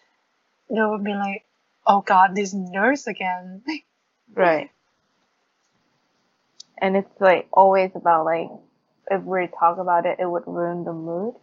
[0.69, 1.45] They would be like,
[1.85, 3.63] "Oh God, this nurse again."
[4.35, 4.71] Right.
[6.79, 8.49] And it's like always about like
[9.11, 11.35] if we talk about it, it would ruin the mood.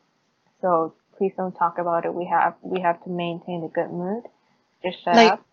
[0.60, 2.12] So please don't talk about it.
[2.12, 4.24] We have we have to maintain a good mood.
[4.82, 5.46] Just shut Like- up.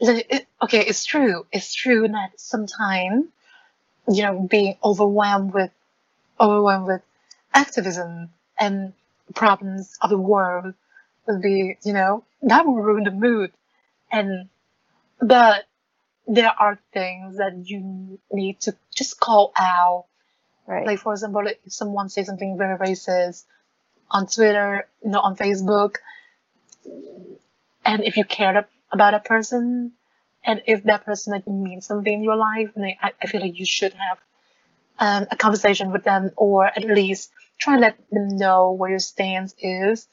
[0.00, 1.46] Like, it, okay, it's true.
[1.52, 3.26] It's true that sometimes,
[4.08, 5.70] you know, being overwhelmed with,
[6.40, 7.02] overwhelmed with
[7.54, 8.94] activism and
[9.34, 10.74] problems of the world
[11.26, 13.52] would be, you know, that will ruin the mood.
[14.10, 14.48] And,
[15.20, 15.64] but
[16.26, 20.06] there are things that you need to just call out.
[20.66, 20.86] Right.
[20.86, 23.44] Like for example, if someone says something very racist
[24.10, 25.96] on Twitter, you know, on Facebook,
[27.84, 29.92] and if you cared about a person,
[30.44, 33.58] and if that person like means something in your life, then I, I feel like
[33.58, 34.18] you should have
[34.98, 38.98] um, a conversation with them, or at least try to let them know where your
[38.98, 40.06] stance is.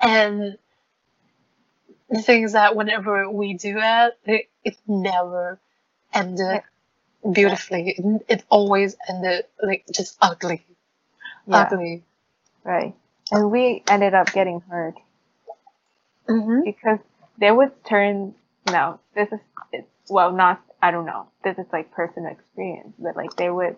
[0.00, 0.58] And
[2.10, 5.60] the thing is that whenever we do that, it, it never
[6.14, 6.62] ended
[7.32, 7.96] beautifully.
[7.98, 10.64] It, it always ended like just ugly,
[11.46, 11.72] Yeah.
[11.72, 12.04] ugly.
[12.64, 12.94] Right.
[13.32, 14.94] And we ended up getting hurt
[16.28, 16.98] hmm because
[17.38, 18.34] they would turn.
[18.70, 19.40] No, this is
[19.72, 20.62] it's, well, not.
[20.82, 21.28] I don't know.
[21.44, 23.76] This is like personal experience, but like they would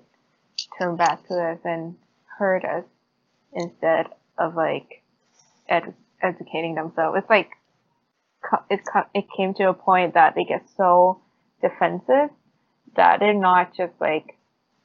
[0.79, 1.97] turn back to us and
[2.39, 2.85] hurt us
[3.55, 4.07] instead
[4.39, 5.03] of like
[5.69, 7.19] ed- educating themselves.
[7.19, 7.51] It's like
[8.71, 8.81] it
[9.15, 11.21] it came to a point that they get so
[11.61, 12.31] defensive
[12.97, 14.37] that they're not just like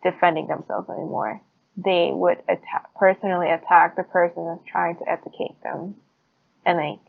[0.04, 1.42] defending themselves anymore.
[1.76, 5.96] They would attack personally attack the person that's trying to educate them,
[6.66, 7.00] and like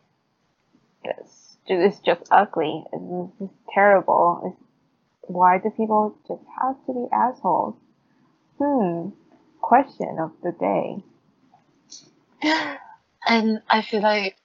[1.04, 2.84] it's it's just ugly.
[2.92, 4.40] It's, it's terrible.
[4.44, 4.64] It's,
[5.22, 7.74] why do people just have to be assholes?
[8.58, 9.10] Hmm.
[9.60, 11.04] Question of the day.
[13.26, 14.36] And I feel like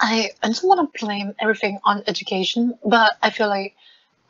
[0.00, 3.74] I, I don't want to blame everything on education, but I feel like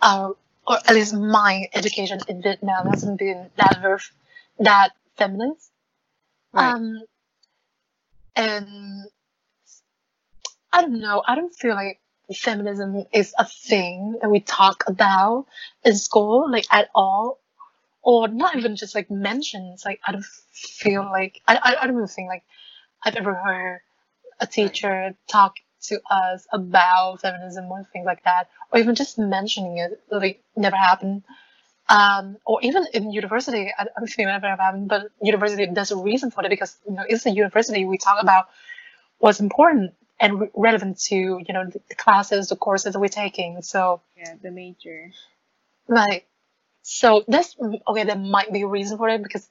[0.00, 0.36] our,
[0.66, 3.98] or at least my education in Vietnam hasn't been that ver-
[4.58, 5.70] that feminist.
[6.52, 6.74] Right.
[6.74, 7.02] Um,
[8.36, 9.06] and
[10.72, 11.22] I don't know.
[11.26, 12.00] I don't feel like
[12.34, 15.46] feminism is a thing that we talk about
[15.84, 17.40] in school, like at all,
[18.02, 19.84] or not even just like mentions.
[19.84, 22.44] Like I don't feel like I I, I don't even think like
[23.04, 23.80] I've ever heard
[24.40, 29.78] a teacher talk to us about feminism or things like that, or even just mentioning
[29.78, 30.00] it.
[30.10, 31.22] Like never happened.
[31.88, 35.96] Um, or even in university, I, don't think it never happened, but university, there's a
[35.96, 38.46] reason for it because, you know, it's a university we talk about
[39.18, 43.08] what's important and re- relevant to, you know, the, the classes, the courses that we're
[43.08, 43.60] taking.
[43.62, 45.10] So, Yeah, the major.
[45.88, 46.26] like,
[46.82, 47.56] so that's,
[47.88, 49.46] okay, there might be a reason for it because,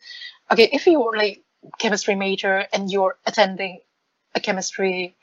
[0.50, 1.44] okay, if you're like
[1.80, 3.80] chemistry major and you're attending
[4.36, 5.16] a chemistry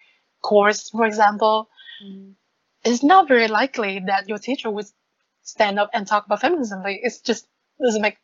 [0.43, 1.69] course, for example,
[2.85, 4.87] it's not very likely that your teacher would
[5.43, 6.83] stand up and talk about feminism.
[6.83, 7.47] Like, it's just
[7.83, 8.19] doesn't make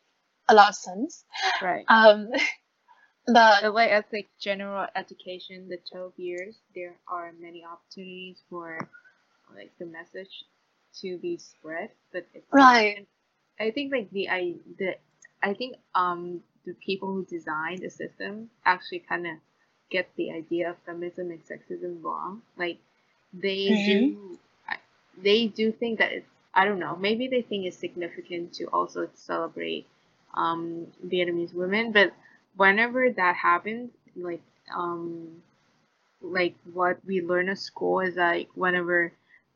[0.47, 1.23] a lot of sense.
[1.61, 1.85] Right.
[1.87, 2.29] Um,
[3.27, 8.77] but But like as like general education, the 12 years, there are many opportunities for
[9.55, 10.43] like the message
[11.01, 11.89] to be spread.
[12.11, 13.07] But it's Right.
[13.59, 14.95] I think like the I the
[15.41, 19.37] I think um the people who design the system actually kind of
[19.89, 22.41] get the idea of feminism and sexism wrong.
[22.57, 22.79] Like
[23.33, 24.39] they do
[25.17, 29.09] they do think that it's I don't know maybe they think it's significant to also
[29.15, 29.87] celebrate
[30.33, 32.13] um Vietnamese women, but
[32.55, 34.41] whenever that happens, like
[34.75, 35.41] um
[36.21, 39.13] like what we learn at school is like whenever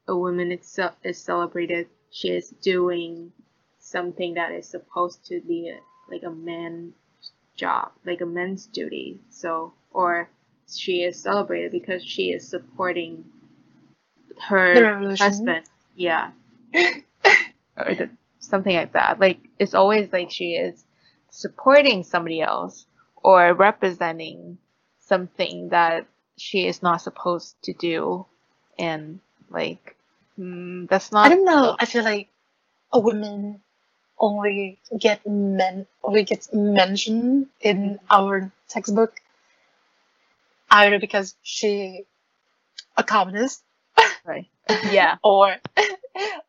[0.08, 3.32] a woman is, ce- is celebrated, she is doing
[3.80, 5.74] something that is supposed to be
[6.12, 6.94] like a man's
[7.56, 9.20] job, like a man's duty.
[9.30, 10.30] So, or
[10.68, 13.26] she is celebrated because she is supporting
[14.40, 15.66] her husband.
[15.96, 16.32] Yeah.
[16.74, 19.20] or the, something like that.
[19.20, 20.84] Like, it's always like she is
[21.30, 22.86] supporting somebody else
[23.22, 24.58] or representing
[25.00, 26.06] something that
[26.38, 28.26] she is not supposed to do.
[28.78, 29.20] And,
[29.50, 29.98] like,
[30.40, 31.26] mm, that's not.
[31.26, 31.76] I don't know.
[31.78, 32.30] I feel like
[32.94, 33.62] a woman
[34.20, 39.16] only get men only gets mentioned in our textbook
[40.72, 42.06] either because she
[42.98, 43.64] a communist
[44.26, 44.48] Right.
[44.92, 45.18] Yeah.
[45.24, 45.56] or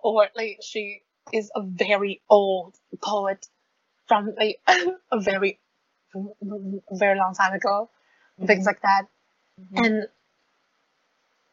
[0.00, 1.02] or like she
[1.32, 3.46] is a very old poet
[4.08, 4.60] from like
[5.12, 5.58] a very
[6.92, 7.88] very long time ago
[8.46, 9.06] things like that
[9.60, 9.86] Mhm.
[9.86, 10.08] and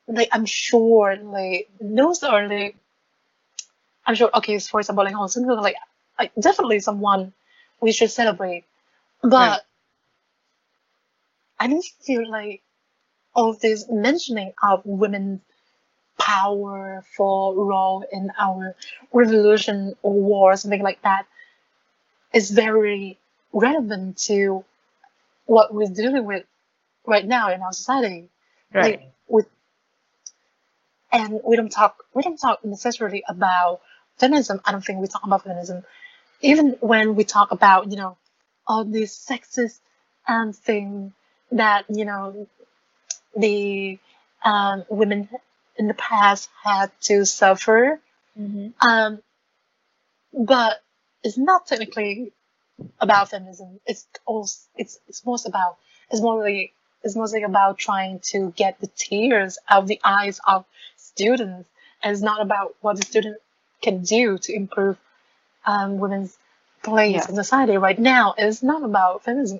[0.07, 2.75] like i'm sure like those are like
[4.05, 5.75] i'm sure okay it's for example like Seung, like
[6.39, 7.33] definitely someone
[7.81, 8.65] we should celebrate
[9.21, 9.61] but Right.
[11.59, 12.61] i don't feel like
[13.33, 15.41] all this mentioning of women's
[16.19, 18.75] powerful role in our
[19.13, 21.25] revolution or war something like that
[22.33, 23.17] is very
[23.53, 24.63] relevant to
[25.45, 26.45] what we're dealing with
[27.05, 28.29] right now in our society
[28.73, 28.99] Right.
[28.99, 29.47] like with
[31.11, 33.81] and we don't talk we don't talk necessarily about
[34.17, 35.83] feminism i don't think we talk about feminism
[36.41, 38.17] even when we talk about you know
[38.67, 39.79] all these sexist
[40.27, 41.13] um thing
[41.51, 42.47] that you know
[43.35, 43.97] the
[44.43, 45.29] um, women
[45.77, 47.99] in the past had to suffer
[48.39, 48.87] Mm-hmm.
[48.87, 49.19] Um,
[50.33, 50.81] but
[51.23, 52.31] it's not technically
[52.99, 53.79] about feminism.
[53.85, 55.77] It's also it's it's most about
[56.11, 56.73] it's mostly
[57.03, 61.67] it's mostly about trying to get the tears out of the eyes of students,
[62.03, 63.37] and it's not about what the student
[63.81, 64.97] can do to improve
[65.67, 66.37] um, women's
[66.83, 67.29] place Yeah.
[67.29, 68.33] in society right now.
[68.37, 69.59] is not about feminism.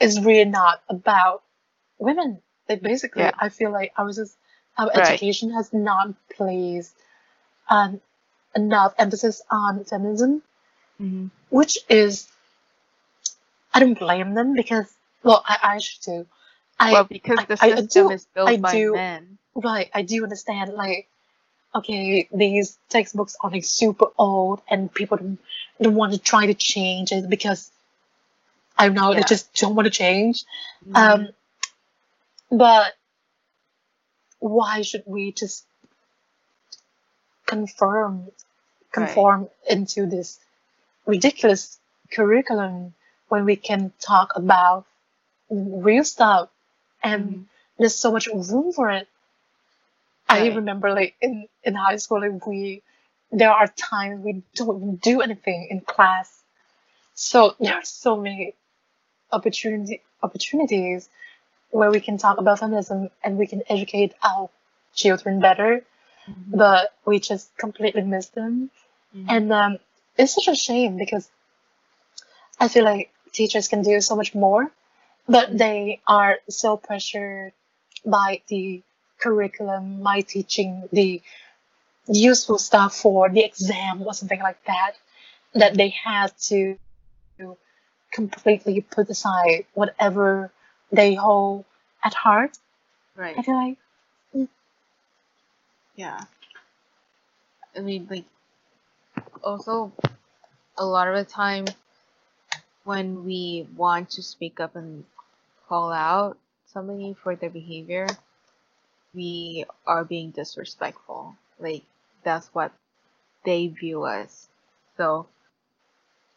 [0.00, 1.42] It's really not about
[1.98, 2.40] women.
[2.68, 3.32] Like basically, Yeah.
[3.38, 4.36] I feel like our just
[4.78, 4.98] our Right.
[5.08, 6.94] education has not placed
[7.68, 8.00] um,
[8.56, 10.42] enough emphasis on feminism
[11.00, 11.26] Mm-hmm.
[11.50, 12.26] which is
[13.74, 16.26] I don't blame them because well I, I should do.
[16.78, 19.38] I well, because I- the I- I system do- is built I by do- men.
[19.54, 21.08] right I do understand like
[21.74, 25.38] okay these textbooks are like super old and people don't,
[25.80, 27.70] don't want to try to change it because
[28.76, 29.18] I don't know Yeah.
[29.20, 30.44] they just don't want to change.
[30.86, 30.96] Mhm.
[30.96, 31.28] Um,
[32.50, 32.94] but
[34.38, 35.64] why should we just
[37.46, 38.30] confirm
[38.92, 40.38] conform into this
[41.06, 41.78] ridiculous
[42.10, 42.94] curriculum
[43.28, 44.86] when we can talk about
[45.50, 46.48] real stuff
[47.02, 47.44] and Mhm.
[47.78, 49.08] there's so much room for it.
[50.28, 52.82] I remember like in, in high school like we
[53.30, 56.42] there are times we don't do anything in class.
[57.14, 58.54] So there are so many
[59.32, 61.08] opportunity opportunities
[61.70, 64.48] where we can talk about feminism and we can educate our
[64.94, 65.84] children better,
[66.26, 66.56] Mhm.
[66.56, 68.70] but we just completely miss them.
[69.14, 69.26] Mhm.
[69.28, 69.78] And um,
[70.16, 71.28] it's such a shame because
[72.58, 74.70] I feel like teachers can do so much more,
[75.28, 77.52] but they are so pressured
[78.04, 78.82] by the
[79.18, 81.20] curriculum, my teaching the
[82.06, 84.92] useful stuff for the exam or something like that,
[85.54, 86.78] that they had to
[88.10, 90.50] completely put aside whatever
[90.90, 91.64] they hold
[92.02, 92.56] at heart.
[93.16, 93.36] right.
[93.38, 94.48] I feel like.
[95.94, 96.20] Yeah.
[97.76, 98.24] I mean, like,
[99.42, 99.92] also,
[100.76, 101.66] a lot of the time,
[102.84, 105.04] when we want to speak up and
[105.68, 106.38] call out
[106.72, 108.06] somebody for their behavior,
[109.18, 111.36] we are being disrespectful.
[111.58, 111.84] Like,
[112.24, 112.72] that's what
[113.44, 114.48] they view us.
[114.96, 115.28] So,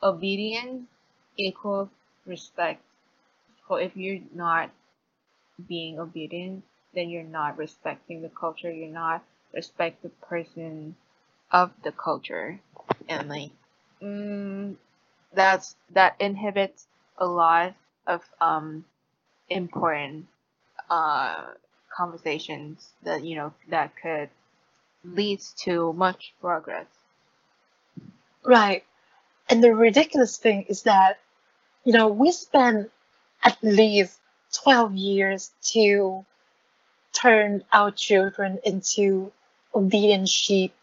[0.04, 0.88] obedience
[1.38, 1.90] equals
[2.26, 2.84] respect.
[3.68, 4.72] So, if you're not
[5.68, 6.64] being obedient,
[6.94, 10.96] then you're not respecting the culture, you're not respect the person
[11.52, 12.60] of the culture
[13.10, 13.52] and like
[14.02, 14.76] mm,
[15.34, 17.76] that's that inhibits a lot
[18.08, 18.86] of um
[19.50, 20.28] important
[20.90, 21.52] uh
[21.96, 24.30] conversations that you know that could
[25.04, 26.88] lead to much progress
[28.44, 28.84] Right.
[29.50, 31.20] And the ridiculous thing is that,
[31.84, 32.90] you know, we spend
[33.44, 34.20] at least
[34.64, 36.26] 12 years to
[37.14, 39.32] turn our children into
[39.76, 40.74] obedient sheep.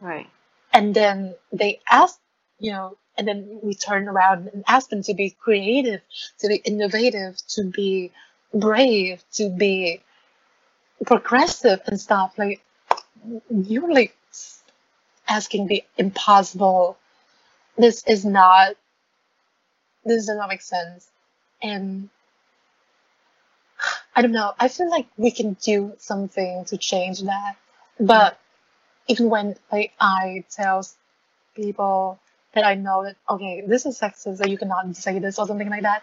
[0.00, 0.28] right
[0.72, 2.18] And then they ask,
[2.60, 6.00] you know, and then we turn around and ask them to be creative,
[6.38, 8.12] to be innovative, to be
[8.54, 10.00] brave, to be
[11.06, 12.34] progressive and stuff.
[12.38, 12.62] Like,
[13.50, 14.16] you're like
[15.28, 16.96] asking the impossible.
[17.76, 18.74] This is not,
[20.04, 21.08] this does not make sense.
[21.62, 22.08] And
[24.14, 27.56] I don't know, I feel like we can do something to change that.
[28.00, 28.38] But
[29.06, 30.86] even when like I tell
[31.54, 32.18] people
[32.54, 35.68] that I know that okay, this is sexist, that you cannot say this or something
[35.68, 36.02] like that,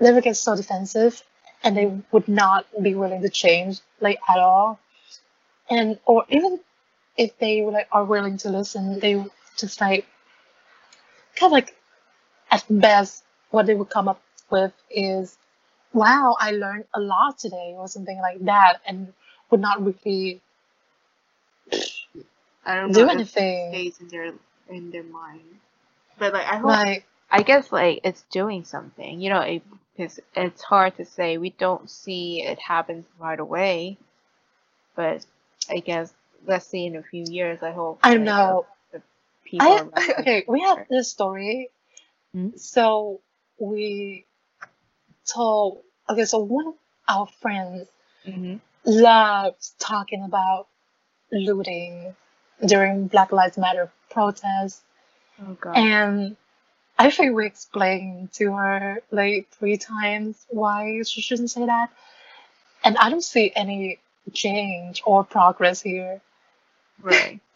[0.00, 1.22] they would get so defensive
[1.64, 4.78] and they would not be willing to change like at all.
[5.70, 6.60] And or even
[7.16, 9.24] if they like are willing to listen, they
[9.56, 10.06] just like
[11.36, 11.76] kind of like
[12.50, 14.20] at best what they would come up
[14.50, 15.36] with is
[15.92, 19.12] wow, I learned a lot today or something like that and
[19.50, 20.40] would not really
[22.64, 23.70] i don't do anything.
[23.70, 24.32] stays in their
[24.70, 25.40] in their mind
[26.18, 29.62] but like i hope Like I guess like it's doing something, you know, it,
[29.96, 31.38] it's, it's hard to say.
[31.38, 33.98] We don't see it happen right away,
[34.96, 35.24] but
[35.70, 36.12] I guess
[36.46, 37.62] let's see in a few years.
[37.62, 38.00] I hope.
[38.02, 38.66] I know.
[38.92, 39.04] The, the
[39.44, 39.92] people.
[39.94, 41.70] I okay, we have this story.
[42.32, 42.50] Hmm?
[42.56, 43.20] So
[43.58, 44.24] we
[45.26, 46.74] told okay, so one of
[47.08, 47.88] our friends
[48.26, 48.60] Mhm.
[48.84, 50.68] loves talking about
[51.32, 52.14] looting
[52.64, 54.82] during Black Lives Matter protests
[55.40, 55.76] Oh god.
[55.76, 56.36] and
[57.02, 61.90] I think we explained to her like three times why she shouldn't say that.
[62.84, 63.98] And I don't see any
[64.32, 66.20] change or progress here.
[67.02, 67.40] right.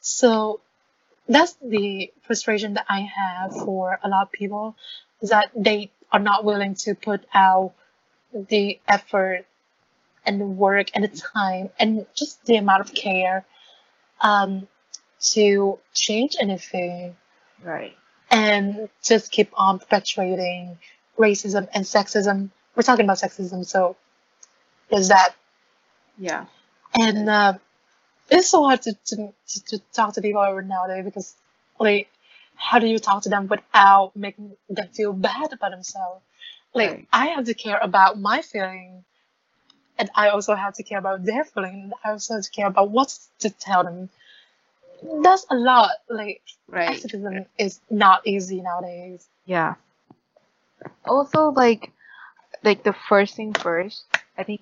[0.00, 0.60] So
[1.28, 4.76] that's the frustration that I have for a lot of people
[5.20, 7.74] is that they are not willing to put out
[8.32, 9.46] the effort
[10.24, 13.44] and the work and the time and just the amount of care
[14.20, 14.68] um,
[15.32, 17.16] to change anything
[17.62, 17.96] Right.
[18.30, 20.78] And just keep on perpetuating
[21.18, 22.50] racism and sexism.
[22.74, 23.96] We're talking about sexism, so
[24.90, 25.34] there's that.
[26.18, 26.46] Yeah.
[26.98, 27.54] And uh,
[28.30, 29.32] it's so hard to, to,
[29.68, 31.34] to, talk to people over nowadays because,
[31.78, 32.08] like,
[32.54, 36.22] how do you talk to them without making them feel bad about themselves?
[36.74, 37.08] Like, Right.
[37.12, 39.04] I have to care about my feeling,
[39.98, 42.66] and I also have to care about their feeling, and I also have to care
[42.66, 44.08] about what to tell them.
[45.02, 45.90] That's a lot.
[46.08, 46.90] Like, Right.
[46.90, 49.28] activism is not easy nowadays.
[49.44, 49.74] Yeah.
[51.04, 51.92] Also, like,
[52.62, 54.04] like the first thing first,
[54.36, 54.60] I think,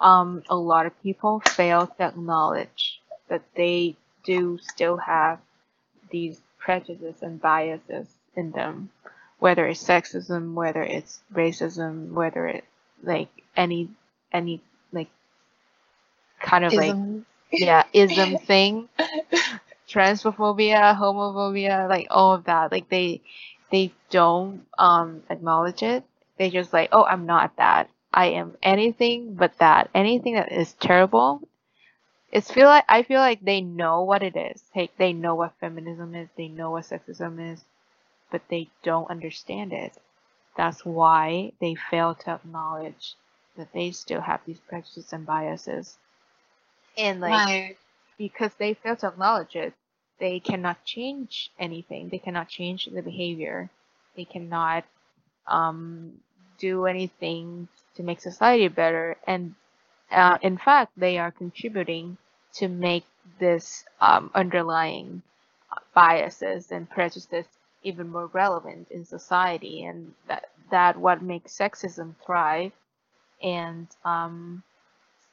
[0.00, 5.38] um, a lot of people fail to acknowledge that they do still have
[6.10, 8.90] these prejudices and biases in them,
[9.38, 12.64] whether it's sexism, whether it's racism, whether it
[13.02, 13.88] like any
[14.32, 14.60] any
[14.92, 15.10] like
[16.40, 16.94] kind of like.
[17.52, 18.88] Yeah ism thing.
[19.88, 22.72] Transphobia homophobia like all of that.
[22.72, 23.22] Like they
[23.70, 26.04] they don't um acknowledge it.
[26.38, 27.90] They just like oh i'm not that.
[28.12, 29.90] I am anything but that.
[29.94, 31.42] Anything that is terrible.
[32.32, 34.64] It's feel like i feel like they know what it is.
[34.74, 36.28] Like they know what feminism is.
[36.36, 37.64] They know what sexism is
[38.30, 39.96] but they don't understand it.
[40.56, 43.16] That's why they fail to acknowledge
[43.56, 45.98] that they still have these prejudices and biases
[46.96, 47.76] and like Right.
[48.18, 49.74] because they fail to acknowledge it,
[50.18, 52.08] they cannot change anything.
[52.08, 53.70] They cannot change the behavior.
[54.16, 54.84] They cannot
[55.46, 56.20] um,
[56.58, 59.16] do anything to make society better.
[59.26, 59.54] And
[60.10, 62.18] uh, in fact, they are contributing
[62.54, 63.04] to make
[63.38, 65.22] this um, underlying
[65.94, 67.46] biases and prejudices
[67.82, 69.84] even more relevant in society.
[69.84, 72.72] And that that what makes sexism thrive.
[73.42, 74.62] And um,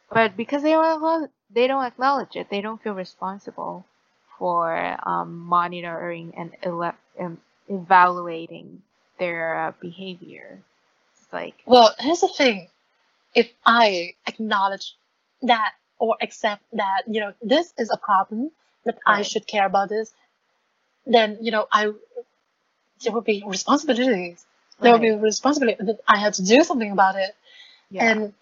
[0.09, 3.85] but because they acknowledge, they don't acknowledge it, they don't feel responsible
[4.37, 8.81] for um, monitoring and ele- um, evaluating
[9.19, 10.59] their uh, behavior.
[11.13, 12.69] It's like Well, here's the thing.
[13.35, 14.95] If I acknowledge
[15.43, 18.51] that or accept that, you know, this is a problem,
[18.85, 20.13] that I should care about this,
[21.05, 21.91] then, you know, I
[23.03, 24.45] there will be responsibilities.
[24.81, 25.11] There will be Right.
[25.11, 27.35] responsibility that I have to do something about it.
[27.89, 28.33] yeah, And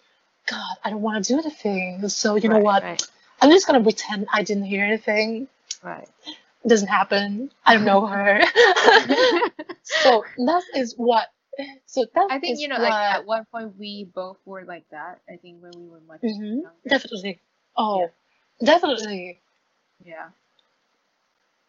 [0.46, 2.08] God, I don't want to do anything.
[2.08, 2.82] So you know right, what?
[2.82, 3.02] Right,
[3.42, 5.48] I'm just gonna pretend I didn't hear anything.
[5.82, 6.08] right.
[6.64, 7.50] It doesn't happen.
[7.64, 8.42] I don't know her.
[9.82, 11.28] so that is what.
[11.86, 14.84] So that I think you know, what, like at one point we both were like
[14.90, 15.20] that.
[15.28, 16.70] I think when we were much Mhm, younger.
[16.88, 17.40] definitely.
[17.76, 18.10] Oh,
[18.62, 19.40] definitely.
[20.04, 20.30] Yeah.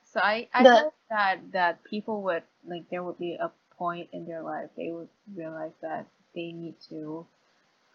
[0.06, 4.26] So I I The- that that people would like there would be a point in
[4.26, 7.26] their life they would realize that they need to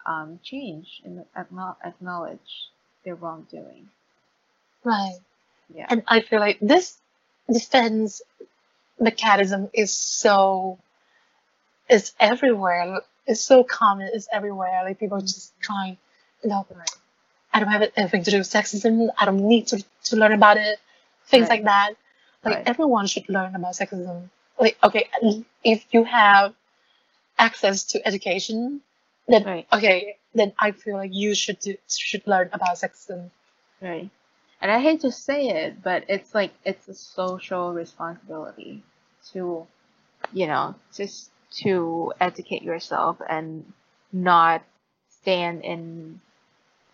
[0.07, 2.69] um change and acknowledge
[3.05, 3.89] their wrongdoing.
[4.85, 5.19] Right.
[5.75, 5.87] Yeah.
[5.89, 6.99] And I feel like this
[7.53, 8.23] defense
[9.01, 10.79] mechanism is so
[11.89, 13.01] it's everywhere.
[13.27, 14.11] It's so common.
[14.13, 14.83] It's everywhere.
[14.85, 15.97] Like people just trying,
[16.43, 16.91] you know, Right.
[17.53, 19.09] I don't have anything to do with sexism.
[19.19, 20.79] I don't need to to learn about it.
[21.27, 21.57] Things Right.
[21.57, 21.95] like that.
[22.45, 22.69] Like Right.
[22.69, 24.31] everyone should learn about sexism.
[24.59, 25.09] Like okay,
[25.65, 26.55] if you have
[27.39, 28.83] access to education,
[29.29, 29.67] then Right.
[29.73, 33.31] okay, then I feel like you should do, should learn about sexism.
[33.81, 34.11] Right.
[34.61, 38.83] And I hate to say it, but it's like it's a social responsibility
[39.33, 39.67] to,
[40.33, 41.31] you know, just
[41.63, 43.73] to educate yourself and
[44.13, 44.63] not
[45.21, 46.21] stand in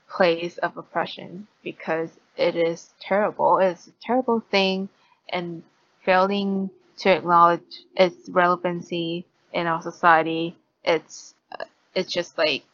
[0.09, 3.59] place of oppression because it is terrible.
[3.59, 4.89] It's a terrible thing
[5.29, 5.63] and
[6.05, 11.35] failing to acknowledge its relevancy in our society, it's
[11.95, 12.65] it's just like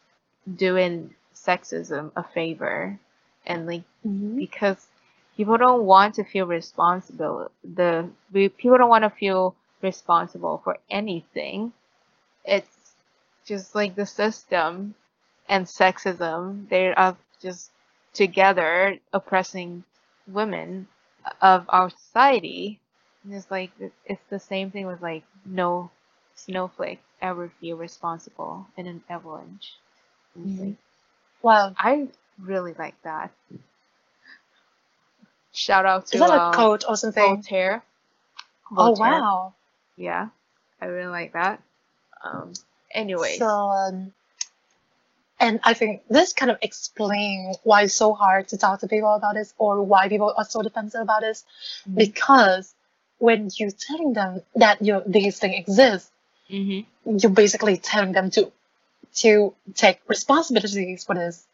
[0.56, 2.98] doing sexism a favor
[3.46, 4.40] and like Mm-hmm.
[4.40, 4.86] because
[5.36, 11.72] people don't want to feel responsible the people don't want to feel responsible for anything
[12.44, 12.94] it's
[13.44, 14.94] just like the system
[15.48, 17.70] and sexism they are just
[18.12, 19.84] together oppressing
[20.26, 20.86] women
[21.40, 22.80] of our society
[23.24, 23.70] and it's like
[24.04, 25.90] it's the same thing with like no
[26.36, 29.74] snowflake ever feel responsible in an avalanche
[30.34, 30.66] And it's Mhm.
[30.68, 30.78] like,
[31.42, 31.74] Wow.
[31.78, 32.08] I
[32.38, 33.32] really like that.
[35.52, 37.22] Shout out to Is that a uh, quote or something?
[37.36, 37.82] Voltaire.
[38.76, 39.54] Oh wow.
[39.96, 40.28] Yeah,
[40.80, 41.62] I really like that.
[42.24, 42.52] Um.
[42.90, 43.36] anyway.
[43.38, 44.12] So, um,
[45.40, 49.14] and I think this kind of explains why it's so hard to talk to people
[49.14, 51.44] about this or why people are so defensive about this.
[51.88, 51.96] Mhm.
[51.96, 52.74] Because
[53.18, 56.10] when you're telling them that your these thing exists,
[56.50, 56.86] Mhm.
[57.06, 58.52] you're basically telling them to
[59.14, 61.46] to take responsibilities for this,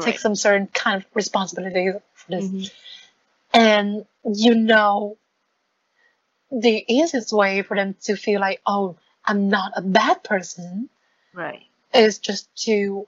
[0.00, 2.44] take some certain kind of responsibilities for this.
[2.44, 2.72] Mhm.
[3.54, 5.16] and you know
[6.50, 10.88] the easiest way for them to feel like oh i'm not a bad person
[11.34, 11.62] Right.
[11.94, 13.06] is just to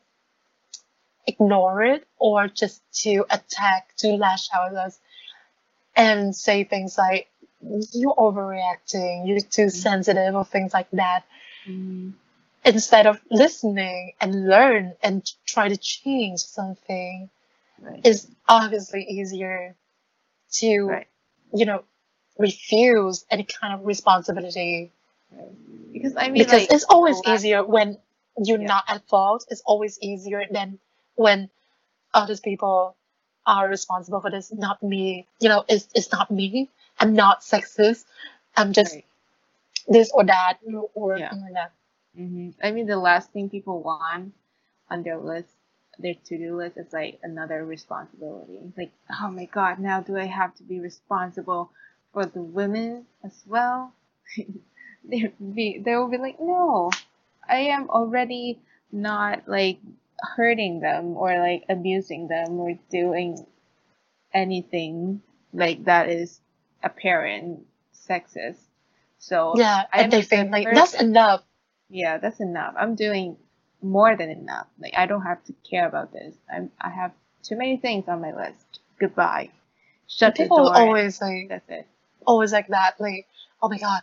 [1.27, 4.99] ignore it or just to attack to lash out at us
[5.97, 7.29] and say things like
[7.93, 11.25] you're overreacting you're too sensitive or things like that
[11.69, 12.11] Mm-hmm.
[12.65, 17.31] instead of listening and learn and try to change something
[17.81, 18.05] Right.
[18.07, 19.75] is obviously easier
[20.53, 21.09] to Right.
[21.55, 21.85] you know
[22.39, 24.93] refuse any kind of responsibility
[25.93, 27.99] Because I mean, because like, it's always last- easier when
[28.39, 28.67] you're Yeah.
[28.69, 30.79] not at fault it's always easier than
[31.17, 31.51] when
[32.15, 32.97] other people
[33.47, 36.69] are responsible for this not me you know it's, it's not me
[37.01, 38.05] i'm not sexist
[38.57, 39.05] i'm just Right.
[39.89, 40.59] this or that
[40.95, 41.29] or Yeah.
[41.29, 41.73] something like that
[42.17, 44.35] hmm I mean, the last thing people want
[44.91, 45.51] on their list,
[45.99, 48.59] their to-do list, is like another responsibility.
[48.77, 48.93] Like,
[49.23, 51.71] oh my god, now do I have to be responsible
[52.13, 53.95] for the women as well?
[55.05, 56.91] they be they will be like, no,
[57.49, 58.61] I am already
[58.93, 59.79] not like
[60.37, 63.47] hurting them or like abusing them or doing
[64.35, 65.23] anything
[65.53, 66.41] like that is
[66.85, 67.67] apparent
[68.09, 68.61] sexist.
[69.19, 71.43] So yeah I and they think like that's enough
[71.91, 72.75] yeah, that's enough.
[72.79, 73.37] I'm doing
[73.83, 74.67] more than enough.
[74.81, 76.35] Like I don't have to care about this.
[76.53, 77.13] I'm I have
[77.43, 78.81] too many things on my list.
[78.99, 79.51] Goodbye.
[80.09, 80.77] Shut people the door.
[80.77, 81.87] always like That's it.
[82.27, 83.27] always like that like
[83.63, 84.03] oh my god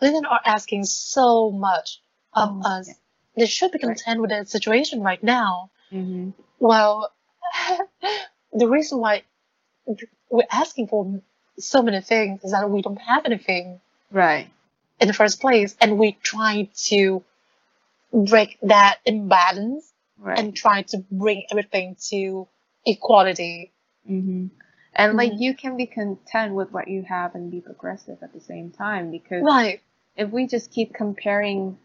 [0.00, 2.00] women are asking so much
[2.34, 2.94] of Oh, us yeah.
[3.36, 3.96] they should be Right.
[3.96, 6.30] content with their situation right now Mm-hmm.
[6.58, 7.10] well
[8.52, 9.22] the reason why
[10.30, 11.20] we're asking for
[11.58, 13.80] so many things is that we don't have anything
[14.10, 14.48] Right.
[15.00, 17.22] in the first place and we try to
[18.12, 20.38] break that imbalance Right.
[20.38, 22.48] and try to bring everything to
[22.86, 23.72] equality
[24.08, 24.46] mm-hmm.
[24.96, 25.40] And like Mhm.
[25.40, 29.10] you can be content with what you have and be progressive at the same time
[29.10, 29.80] because right
[30.16, 31.76] if we just keep comparing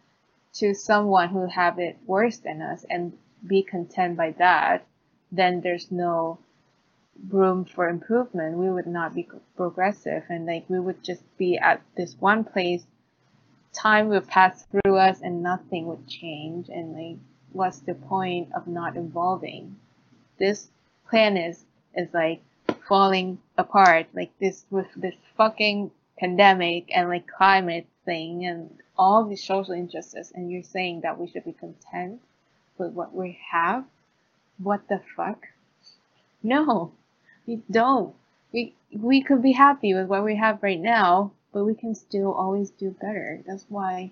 [0.53, 4.85] to someone who have it worse than us and be content by that,
[5.31, 6.37] then there's no
[7.27, 8.57] room for improvement.
[8.57, 12.85] We would not be progressive and like we would just be at this one place.
[13.73, 16.69] Time will pass through us and nothing would change.
[16.69, 17.17] And like,
[17.51, 19.75] what's the point of not evolving?
[20.37, 20.69] This
[21.09, 21.65] planet is,
[21.95, 22.41] is like
[22.87, 24.07] falling apart.
[24.13, 30.31] Like this with this fucking pandemic and like climate thing and all the social injustice
[30.35, 32.19] and you're saying that we should be content
[32.77, 33.85] with what we have
[34.57, 35.47] what the fuck
[36.43, 36.91] no
[37.49, 38.13] we don't.
[38.53, 42.31] We we could be happy with what we have right now but we can still
[42.31, 43.41] always do better.
[43.45, 44.11] That's why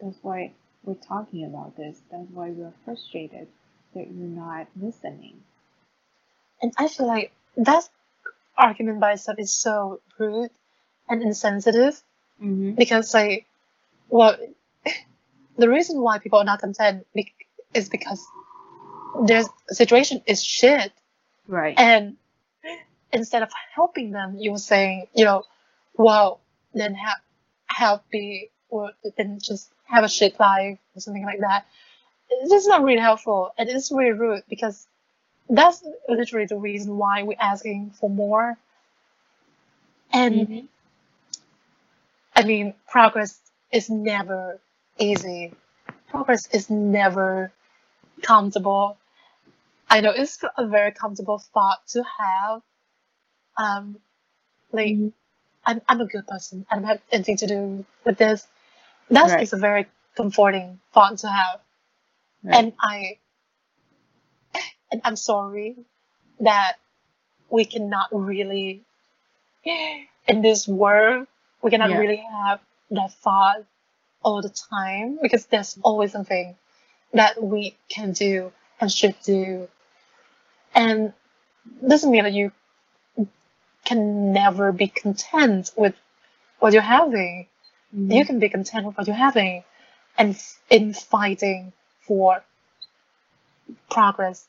[0.00, 0.52] that's why
[0.84, 2.00] we're talking about this.
[2.10, 3.48] That's why we're frustrated
[3.94, 5.40] that you're not listening.
[6.62, 7.88] And i feel like that
[8.56, 10.50] argument by itself is so rude
[11.08, 12.00] and insensitive
[12.40, 12.72] mm-hmm.
[12.72, 13.46] because like
[14.08, 14.36] well
[15.58, 17.06] the reason why people are not content
[17.74, 18.24] is because
[19.26, 20.92] their situation is shit.
[21.46, 21.78] Right.
[21.78, 22.16] And
[23.14, 25.44] instead of helping them you're saying you know
[25.98, 26.40] well
[26.74, 27.18] then have
[27.68, 31.66] help be or then just have a shit life or something like that
[32.30, 34.86] it's just not really helpful and it's really rude because
[35.50, 38.58] that's literally the reason why we're asking for more
[40.12, 40.68] and Mhm.
[42.36, 43.40] I mean, progress
[43.72, 44.60] is never
[44.98, 45.52] easy.
[46.08, 47.52] Progress is never
[48.22, 48.98] comfortable.
[49.90, 52.62] I know it's a very comfortable thought to have.
[53.56, 53.98] Um,
[54.72, 55.12] like, Mhm.
[55.66, 56.66] I'm, I'm a good person.
[56.70, 58.46] I don't have anything to do with this.
[59.10, 59.52] That is Right.
[59.52, 59.86] a very
[60.16, 61.60] comforting thought to have.
[62.42, 62.56] Right.
[62.56, 63.18] And I,
[64.92, 65.76] and I'm sorry
[66.40, 66.78] that
[67.50, 68.84] we cannot really,
[69.64, 71.26] in this world,
[71.62, 71.98] we cannot Yeah.
[71.98, 73.64] really have that thought
[74.22, 76.56] all the time because there's always something
[77.12, 79.68] that we can do and should do.
[80.74, 81.12] And
[81.86, 82.52] doesn't mean that you
[83.84, 85.94] can never be content with
[86.58, 87.46] what you're having.
[87.94, 88.14] Mhm.
[88.16, 89.64] you can be content with what you're having
[90.18, 91.72] and f- in fighting
[92.06, 92.42] for
[93.90, 94.46] progress.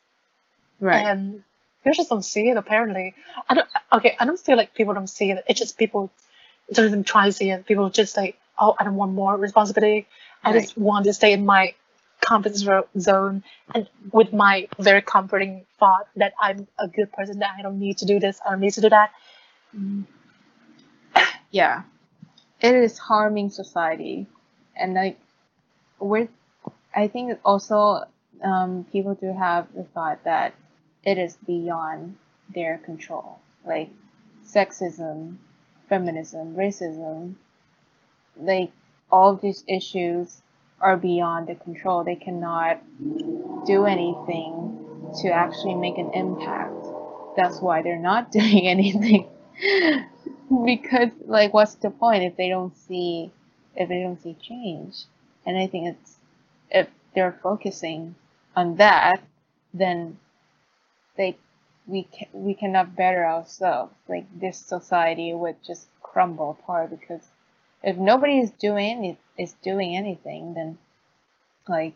[0.80, 1.06] Right.
[1.06, 1.44] And
[1.86, 3.14] you just don't see it apparently.
[3.50, 5.44] I don't okay i don't feel like people don't see it.
[5.48, 6.12] It's just people
[6.74, 7.66] don't even try to see it.
[7.66, 10.08] People just like oh i don't want more responsibility.
[10.44, 10.62] I Right.
[10.62, 11.76] just want to stay in my
[12.26, 12.56] comfort
[13.00, 17.80] zone and with my very comforting thought that i'm a good person that i don't
[17.80, 19.12] need to do this i don't need to do that.
[21.52, 21.84] Yeah.
[22.62, 24.28] It is harming society.
[24.76, 25.20] And like
[26.00, 26.28] we're
[26.94, 28.04] i think also
[28.44, 30.54] um, people do have the thought that
[31.04, 32.18] it is beyond
[32.54, 33.40] their control.
[33.66, 33.90] Like
[34.46, 35.38] sexism,
[35.88, 37.36] feminism, racism,
[38.38, 38.72] like
[39.10, 40.42] all these issues
[40.80, 42.04] are beyond the control.
[42.04, 42.82] They cannot
[43.66, 46.86] do anything to actually make an impact.
[47.38, 49.30] That's why they're not doing anything.
[50.66, 53.32] because like what's the point if they don't see
[53.76, 55.06] if they don't see change?
[55.46, 56.18] And I think it's
[56.70, 58.16] if they're focusing
[58.56, 59.22] on that,
[59.74, 60.18] then
[61.18, 61.38] they
[61.88, 63.94] we can, we cannot better ourselves.
[64.08, 67.22] Like this society would just crumble apart because
[67.86, 70.78] if nobody is doing is doing anything, then
[71.68, 71.96] like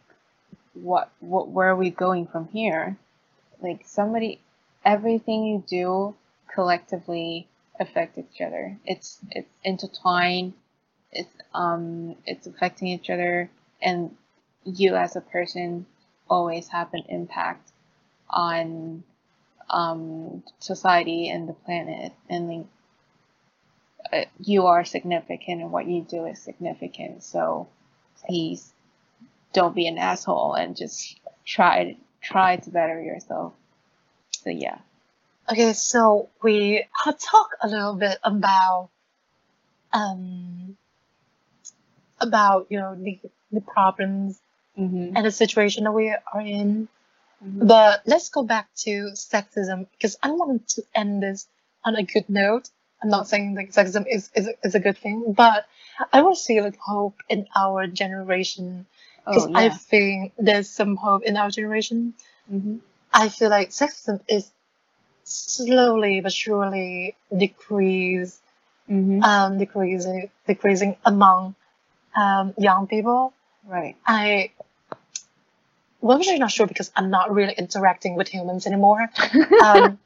[0.74, 2.98] what what where are we going from here?
[3.62, 4.40] Like somebody,
[4.86, 6.16] everything you do
[6.54, 7.48] collectively
[7.80, 8.78] affect each other.
[8.86, 10.54] It's it's intertwined.
[11.12, 13.50] It's um it's affecting each other,
[13.82, 14.16] and
[14.64, 15.88] you as a person
[16.30, 17.72] always have an impact
[18.30, 19.04] on
[19.70, 22.66] um, society and the planet and like,
[24.12, 27.68] uh, you are significant and what you do is significant so
[28.26, 28.72] please
[29.54, 33.54] don't be an asshole and just try try to better yourself
[34.32, 34.80] so yeah
[35.52, 38.90] Okay, so we have talked a little bit about
[39.92, 40.78] um
[42.20, 43.20] about you know the
[43.52, 44.40] the problems
[44.78, 45.16] mm-hmm.
[45.16, 46.88] and the situation that we are in.
[47.44, 47.68] Mhm.
[47.68, 51.48] But let's go back to sexism because I want to end this
[51.84, 52.70] on a good note.
[53.02, 55.66] I'm not saying that sexism is, is, is a good thing, but
[56.12, 58.86] I will see like hope in our generation
[59.26, 62.14] because oh I think there's some hope in our generation.
[62.52, 62.78] mm-hmm.
[63.14, 64.52] I feel like sexism is
[65.24, 68.40] slowly but surely decrease,
[68.90, 69.22] Mm-hmm.
[69.24, 71.54] um, decreasing, decreasing among
[72.20, 73.34] um, young people.
[73.68, 74.50] right I,
[76.02, 79.08] well, I'm actually not sure because I'm not really interacting with humans anymore.
[79.64, 80.00] Um,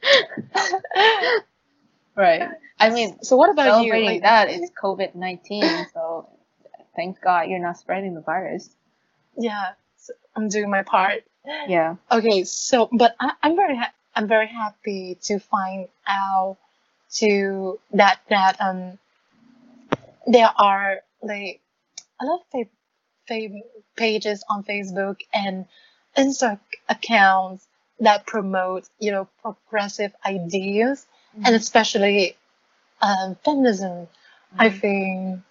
[2.15, 2.49] right
[2.79, 3.91] i mean so what about you?
[3.91, 6.29] celebrating Like, that is covid-19 so
[6.95, 8.69] thank god you're not spreading the virus
[9.37, 11.23] yeah, so I'm doing my part.
[11.67, 16.57] yeah Okay, so but I, I'm very ha- I'm very happy to find out
[17.15, 18.97] to that that um
[20.27, 21.61] there are like
[22.21, 22.69] a lot of fa-
[23.27, 23.61] fa-
[23.95, 25.65] pages on Facebook and
[26.17, 26.59] Insta
[26.89, 27.67] accounts
[27.99, 31.05] that promote you know progressive ideas
[31.35, 32.37] and especially
[33.01, 34.07] um, feminism.
[34.59, 34.79] I Mhm.
[34.81, 35.41] think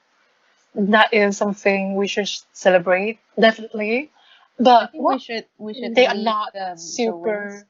[0.74, 4.11] that is something we should celebrate definitely.
[4.59, 7.66] But we should we should they are not the, the super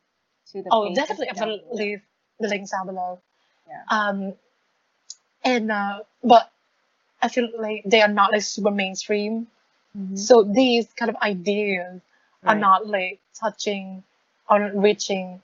[0.53, 1.29] to the Oh, definitely.
[1.31, 2.03] I'm gonna leave
[2.41, 3.21] the links down below.
[3.69, 3.85] Yeah.
[3.89, 4.35] Um,
[5.45, 6.51] and uh, but
[7.23, 9.49] I feel like they are not like super mainstream.
[9.97, 10.19] Mhm.
[10.19, 12.01] So these kind of ideas
[12.47, 14.05] are not like touching
[14.51, 15.43] or reaching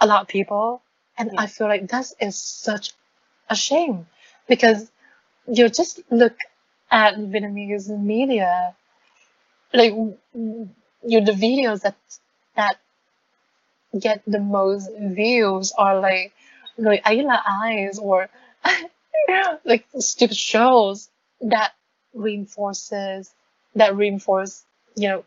[0.00, 0.82] a lot of people,
[1.20, 1.42] and Yeah.
[1.42, 2.92] I feel like that is such
[3.50, 4.06] a shame
[4.48, 4.90] because
[5.48, 6.36] you just look
[6.90, 8.74] at Vietnamese media,
[9.72, 11.96] like you the videos that
[12.56, 12.78] that
[13.98, 16.32] get the most views are like
[16.78, 18.28] like Ayla Eyes or
[19.64, 21.10] like stupid shows
[21.40, 21.72] that
[22.14, 23.32] reinforces
[23.74, 24.64] that reinforce
[24.96, 25.24] you know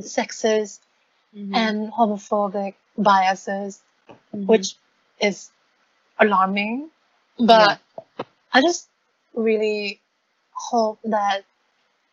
[0.00, 0.80] sexist
[1.34, 1.54] Mhm.
[1.54, 3.82] and homophobic biases
[4.34, 4.46] Mhm.
[4.48, 4.76] which
[5.20, 5.50] is
[6.18, 6.90] alarming
[7.38, 7.80] but
[8.52, 8.88] I just
[9.34, 10.00] really
[10.52, 11.44] hope that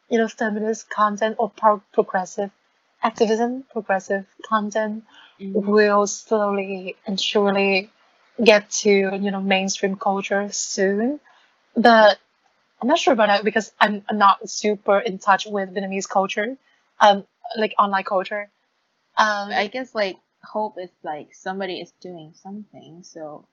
[0.10, 2.51] you know feminist content or pro- progressive
[3.01, 5.04] activism progressive content
[5.39, 5.54] Mhm.
[5.54, 7.89] will slowly and surely
[8.43, 11.20] get to you know mainstream culture soon.
[11.76, 12.20] But
[12.82, 16.58] i'm not sure about that because I'm not super in touch with vietnamese culture
[16.99, 17.26] um
[17.58, 18.49] like online culture.
[19.18, 23.46] Um I guess like hope is like somebody is doing something, so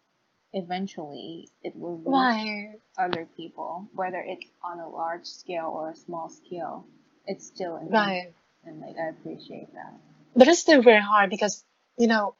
[0.53, 6.29] eventually it will reach other people, whether it's on a large scale or a small
[6.29, 6.85] scale.
[7.27, 8.33] It's still an right
[8.65, 9.95] and like I appreciate that.
[10.35, 11.65] but it's still very hard because
[11.97, 12.35] you know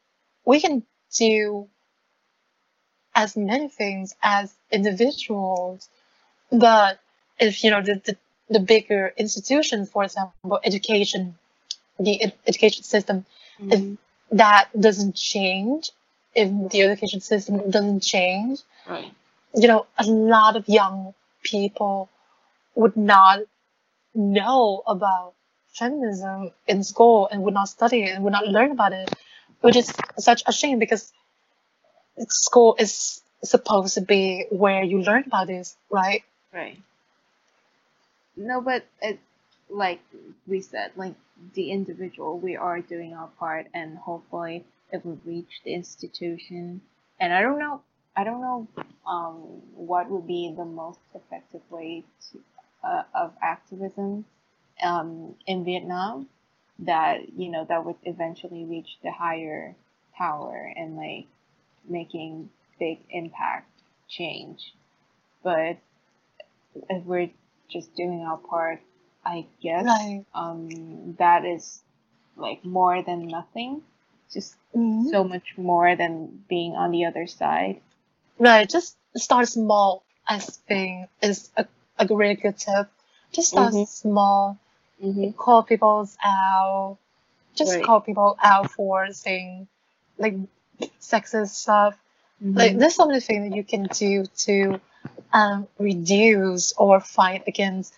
[0.45, 0.83] we can
[1.17, 1.69] do
[3.15, 5.89] as many things as individuals
[6.53, 6.99] but
[7.39, 8.17] if you know the, the,
[8.49, 11.37] the bigger institutions for example education
[11.99, 13.25] the ed- education system
[13.61, 13.99] Mhm.
[14.31, 15.91] That doesn't change
[16.35, 19.13] if the education system doesn't change Right.
[19.55, 22.09] you know a lot of young people
[22.75, 23.41] would not
[24.15, 25.35] know about
[25.75, 29.13] feminism in school and would not study it and would not learn about it
[29.61, 31.13] which is such a shame because
[32.29, 36.23] school is supposed to be where you learn about this right
[36.53, 36.79] Right.
[38.37, 39.21] No, but it
[39.71, 40.01] like
[40.47, 41.15] we said, like
[41.55, 46.81] the individual, we are doing our part, and hopefully it will reach the institution.
[47.19, 47.83] And I don't know,
[48.17, 48.69] I don't know
[49.07, 49.35] um,
[49.75, 52.41] what would be the most effective way to,
[52.83, 54.25] uh, of activism
[54.83, 56.29] um, in Vietnam
[56.81, 59.77] that you know that would eventually reach the higher
[60.17, 61.27] power and like
[61.89, 62.49] making
[62.79, 63.71] big impact
[64.09, 64.75] change.
[65.43, 65.79] But
[66.89, 67.31] if we're
[67.69, 68.81] just doing our part,
[69.25, 70.25] I guess Right.
[70.35, 71.83] um, that is
[72.37, 73.83] like more than nothing.
[74.33, 75.11] Just Mhm.
[75.11, 77.81] so much more than being on the other side.
[78.39, 80.03] Right, just start small.
[80.27, 81.67] I think is a,
[81.99, 82.89] a really good tip.
[83.33, 83.89] Just start Mhm.
[83.89, 84.59] small.
[85.03, 85.31] Mm-hmm.
[85.33, 86.99] Call people out.
[87.55, 87.85] Just Right.
[87.85, 89.67] call people out for saying
[90.19, 90.35] like
[91.01, 91.95] sexist stuff.
[92.43, 92.57] Mm-hmm.
[92.59, 94.81] Like there's so many things that you can do to
[95.33, 97.95] um, reduce or fight against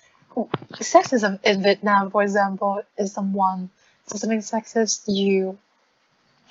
[0.74, 2.10] sexism in Vietnam.
[2.10, 3.70] For example, if someone
[4.06, 5.58] says something sexist, you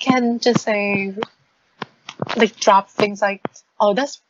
[0.00, 1.14] can just say
[2.36, 3.42] like drop things like,
[3.80, 4.20] "Oh, that's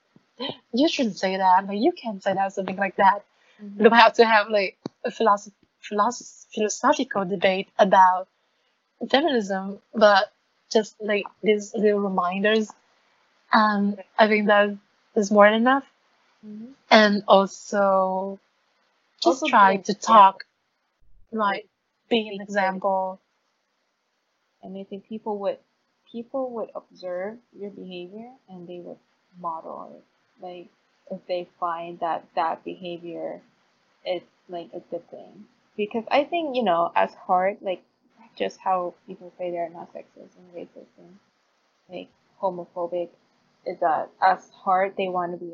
[0.72, 3.24] you shouldn't say that." Like you can't say that, something like that.
[3.62, 3.78] Mhm.
[3.78, 8.28] You don't have to have like a philosoph- philosoph- philosophical debate about
[9.10, 10.32] feminism, but
[10.72, 12.70] just like these little reminders.
[13.52, 14.76] Um, I think that
[15.16, 15.86] is more than enough.
[16.46, 16.74] Mhm.
[16.90, 18.40] And also,
[19.22, 20.44] just try to talk,
[21.32, 21.68] like,
[22.08, 23.20] be Be an example.
[24.62, 25.58] and I think people would
[26.10, 28.98] people would observe your behavior and they would
[29.40, 30.04] model it.
[30.44, 30.68] Like
[31.10, 33.42] if they find that that behavior
[34.06, 35.46] is like a good thing,
[35.76, 37.82] because I think you know as hard like
[38.36, 41.18] just how people say they're not sexist and racist and
[41.88, 42.08] like
[42.42, 43.10] homophobic
[43.66, 45.52] is that as hard they want to be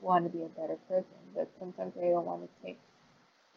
[0.00, 2.78] want to be a better person, but sometimes they don't want to take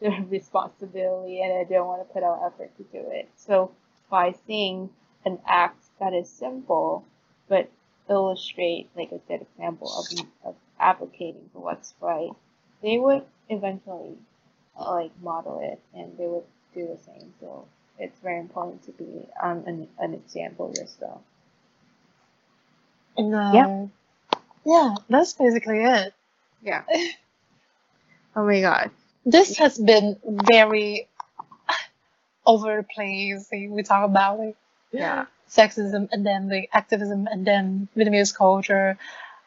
[0.00, 3.28] the responsibility and I don't want to put out effort to do it.
[3.36, 3.72] So
[4.10, 4.90] by seeing
[5.24, 7.04] an act that is simple
[7.48, 7.70] but
[8.08, 12.30] illustrate like a good example of, of advocating for what's right,
[12.82, 14.14] they would eventually
[14.78, 16.44] uh, like model it and they would
[16.74, 17.34] do the same.
[17.40, 17.66] So
[17.98, 21.20] it's very important to be um, an, an example yourself.
[23.16, 23.86] And, uh, Yeah.
[24.64, 26.12] Yeah, that's basically it.
[26.62, 26.82] Yeah.
[28.36, 28.90] oh my god.
[29.24, 31.08] This has been very
[32.46, 34.56] over the we talk about like
[34.92, 35.26] Yeah.
[35.48, 38.98] sexism and then the activism and then Vietnamese culture.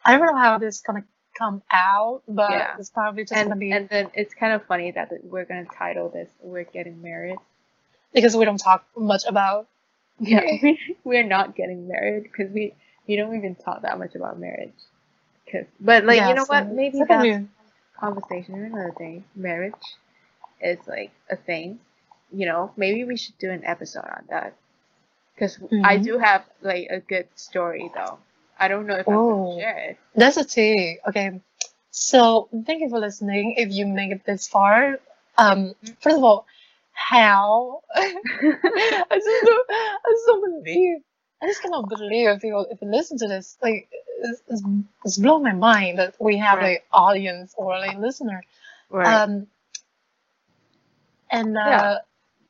[0.06, 1.04] I don't know how this is gonna
[1.38, 2.76] come out, but Yeah.
[2.78, 5.66] it's probably just And, gonna be and then it's kind of funny that we're gonna
[5.66, 7.38] title this "We're Getting Married."
[8.14, 9.68] because we don't talk much about
[10.20, 12.74] Yeah, we, we're not getting married because we
[13.08, 14.74] we don't even talk that much about marriage.
[15.52, 16.68] Cause, but like you know so what?
[16.68, 17.48] Maybe it's gonna that's be-
[18.04, 19.24] conversation or another thing.
[19.36, 19.86] Marriage
[20.62, 21.80] is like a thing.
[22.32, 24.56] You know, maybe we should do an episode on that.
[25.36, 26.04] Because I Mhm.
[26.04, 28.20] do have like a good story though.
[28.60, 29.46] I don't know if Oh.
[29.46, 29.98] gonna share it.
[30.16, 31.00] That's a tea.
[31.08, 31.42] Okay.
[31.92, 33.56] So thank you for listening.
[33.58, 35.00] If you make it this far,
[35.38, 36.46] um, first of all,
[36.94, 37.82] how?
[37.96, 41.02] I just don't, I just don't believe.
[41.44, 43.58] I just cannot believe if you if you listen to this.
[43.62, 43.90] Like,
[44.22, 44.64] it's, it's,
[45.06, 46.66] it's blown my mind that we have Right.
[46.74, 48.44] like audience or like listener.
[48.90, 49.24] right.
[49.24, 49.48] Um,
[51.32, 51.98] and uh, Yeah.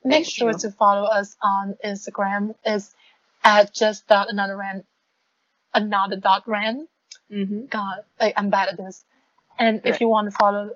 [0.03, 0.57] make Thank sure you.
[0.59, 2.55] to follow us on Instagram.
[2.65, 2.93] Is
[3.43, 4.85] at just dot another rant,
[5.73, 6.89] another dot rant.
[7.31, 7.65] mm-hmm.
[7.67, 9.03] God, I'm bad at this.
[9.59, 10.71] And if you want to follow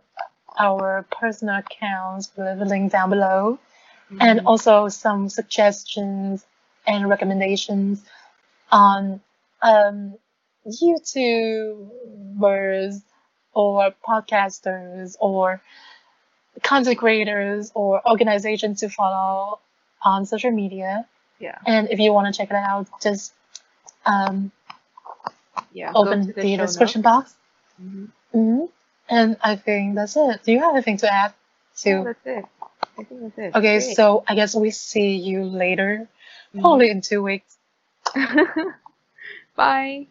[0.60, 3.60] our personal accounts, we'll leave a link down below.
[4.12, 4.22] Mm-hmm.
[4.22, 6.46] And also some suggestions
[6.88, 8.02] and recommendations
[8.72, 9.20] on
[9.62, 10.16] um,
[10.68, 13.02] YouTubers
[13.54, 15.62] or podcasters or
[16.64, 19.60] content creators or organizations to follow
[20.04, 21.06] on social media.
[21.40, 23.34] yeah, And if you want to check it out, just
[24.06, 24.52] um,
[25.74, 25.92] yeah.
[25.94, 27.34] open to the, description notes.
[27.34, 27.36] box.
[27.82, 28.06] Mm-hmm.
[28.32, 28.66] hmm
[29.10, 30.44] And I think that's it.
[30.44, 31.34] Do you have anything to add
[31.86, 32.04] Yeah, to?
[32.06, 32.46] that's it.
[32.98, 33.56] I think that's it.
[33.56, 33.96] okay, Great.
[33.96, 36.08] so I guess we see you later.
[36.60, 36.92] Probably mm.
[36.92, 37.58] in two weeks.
[39.56, 40.08] Bye.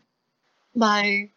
[0.74, 1.30] Bye.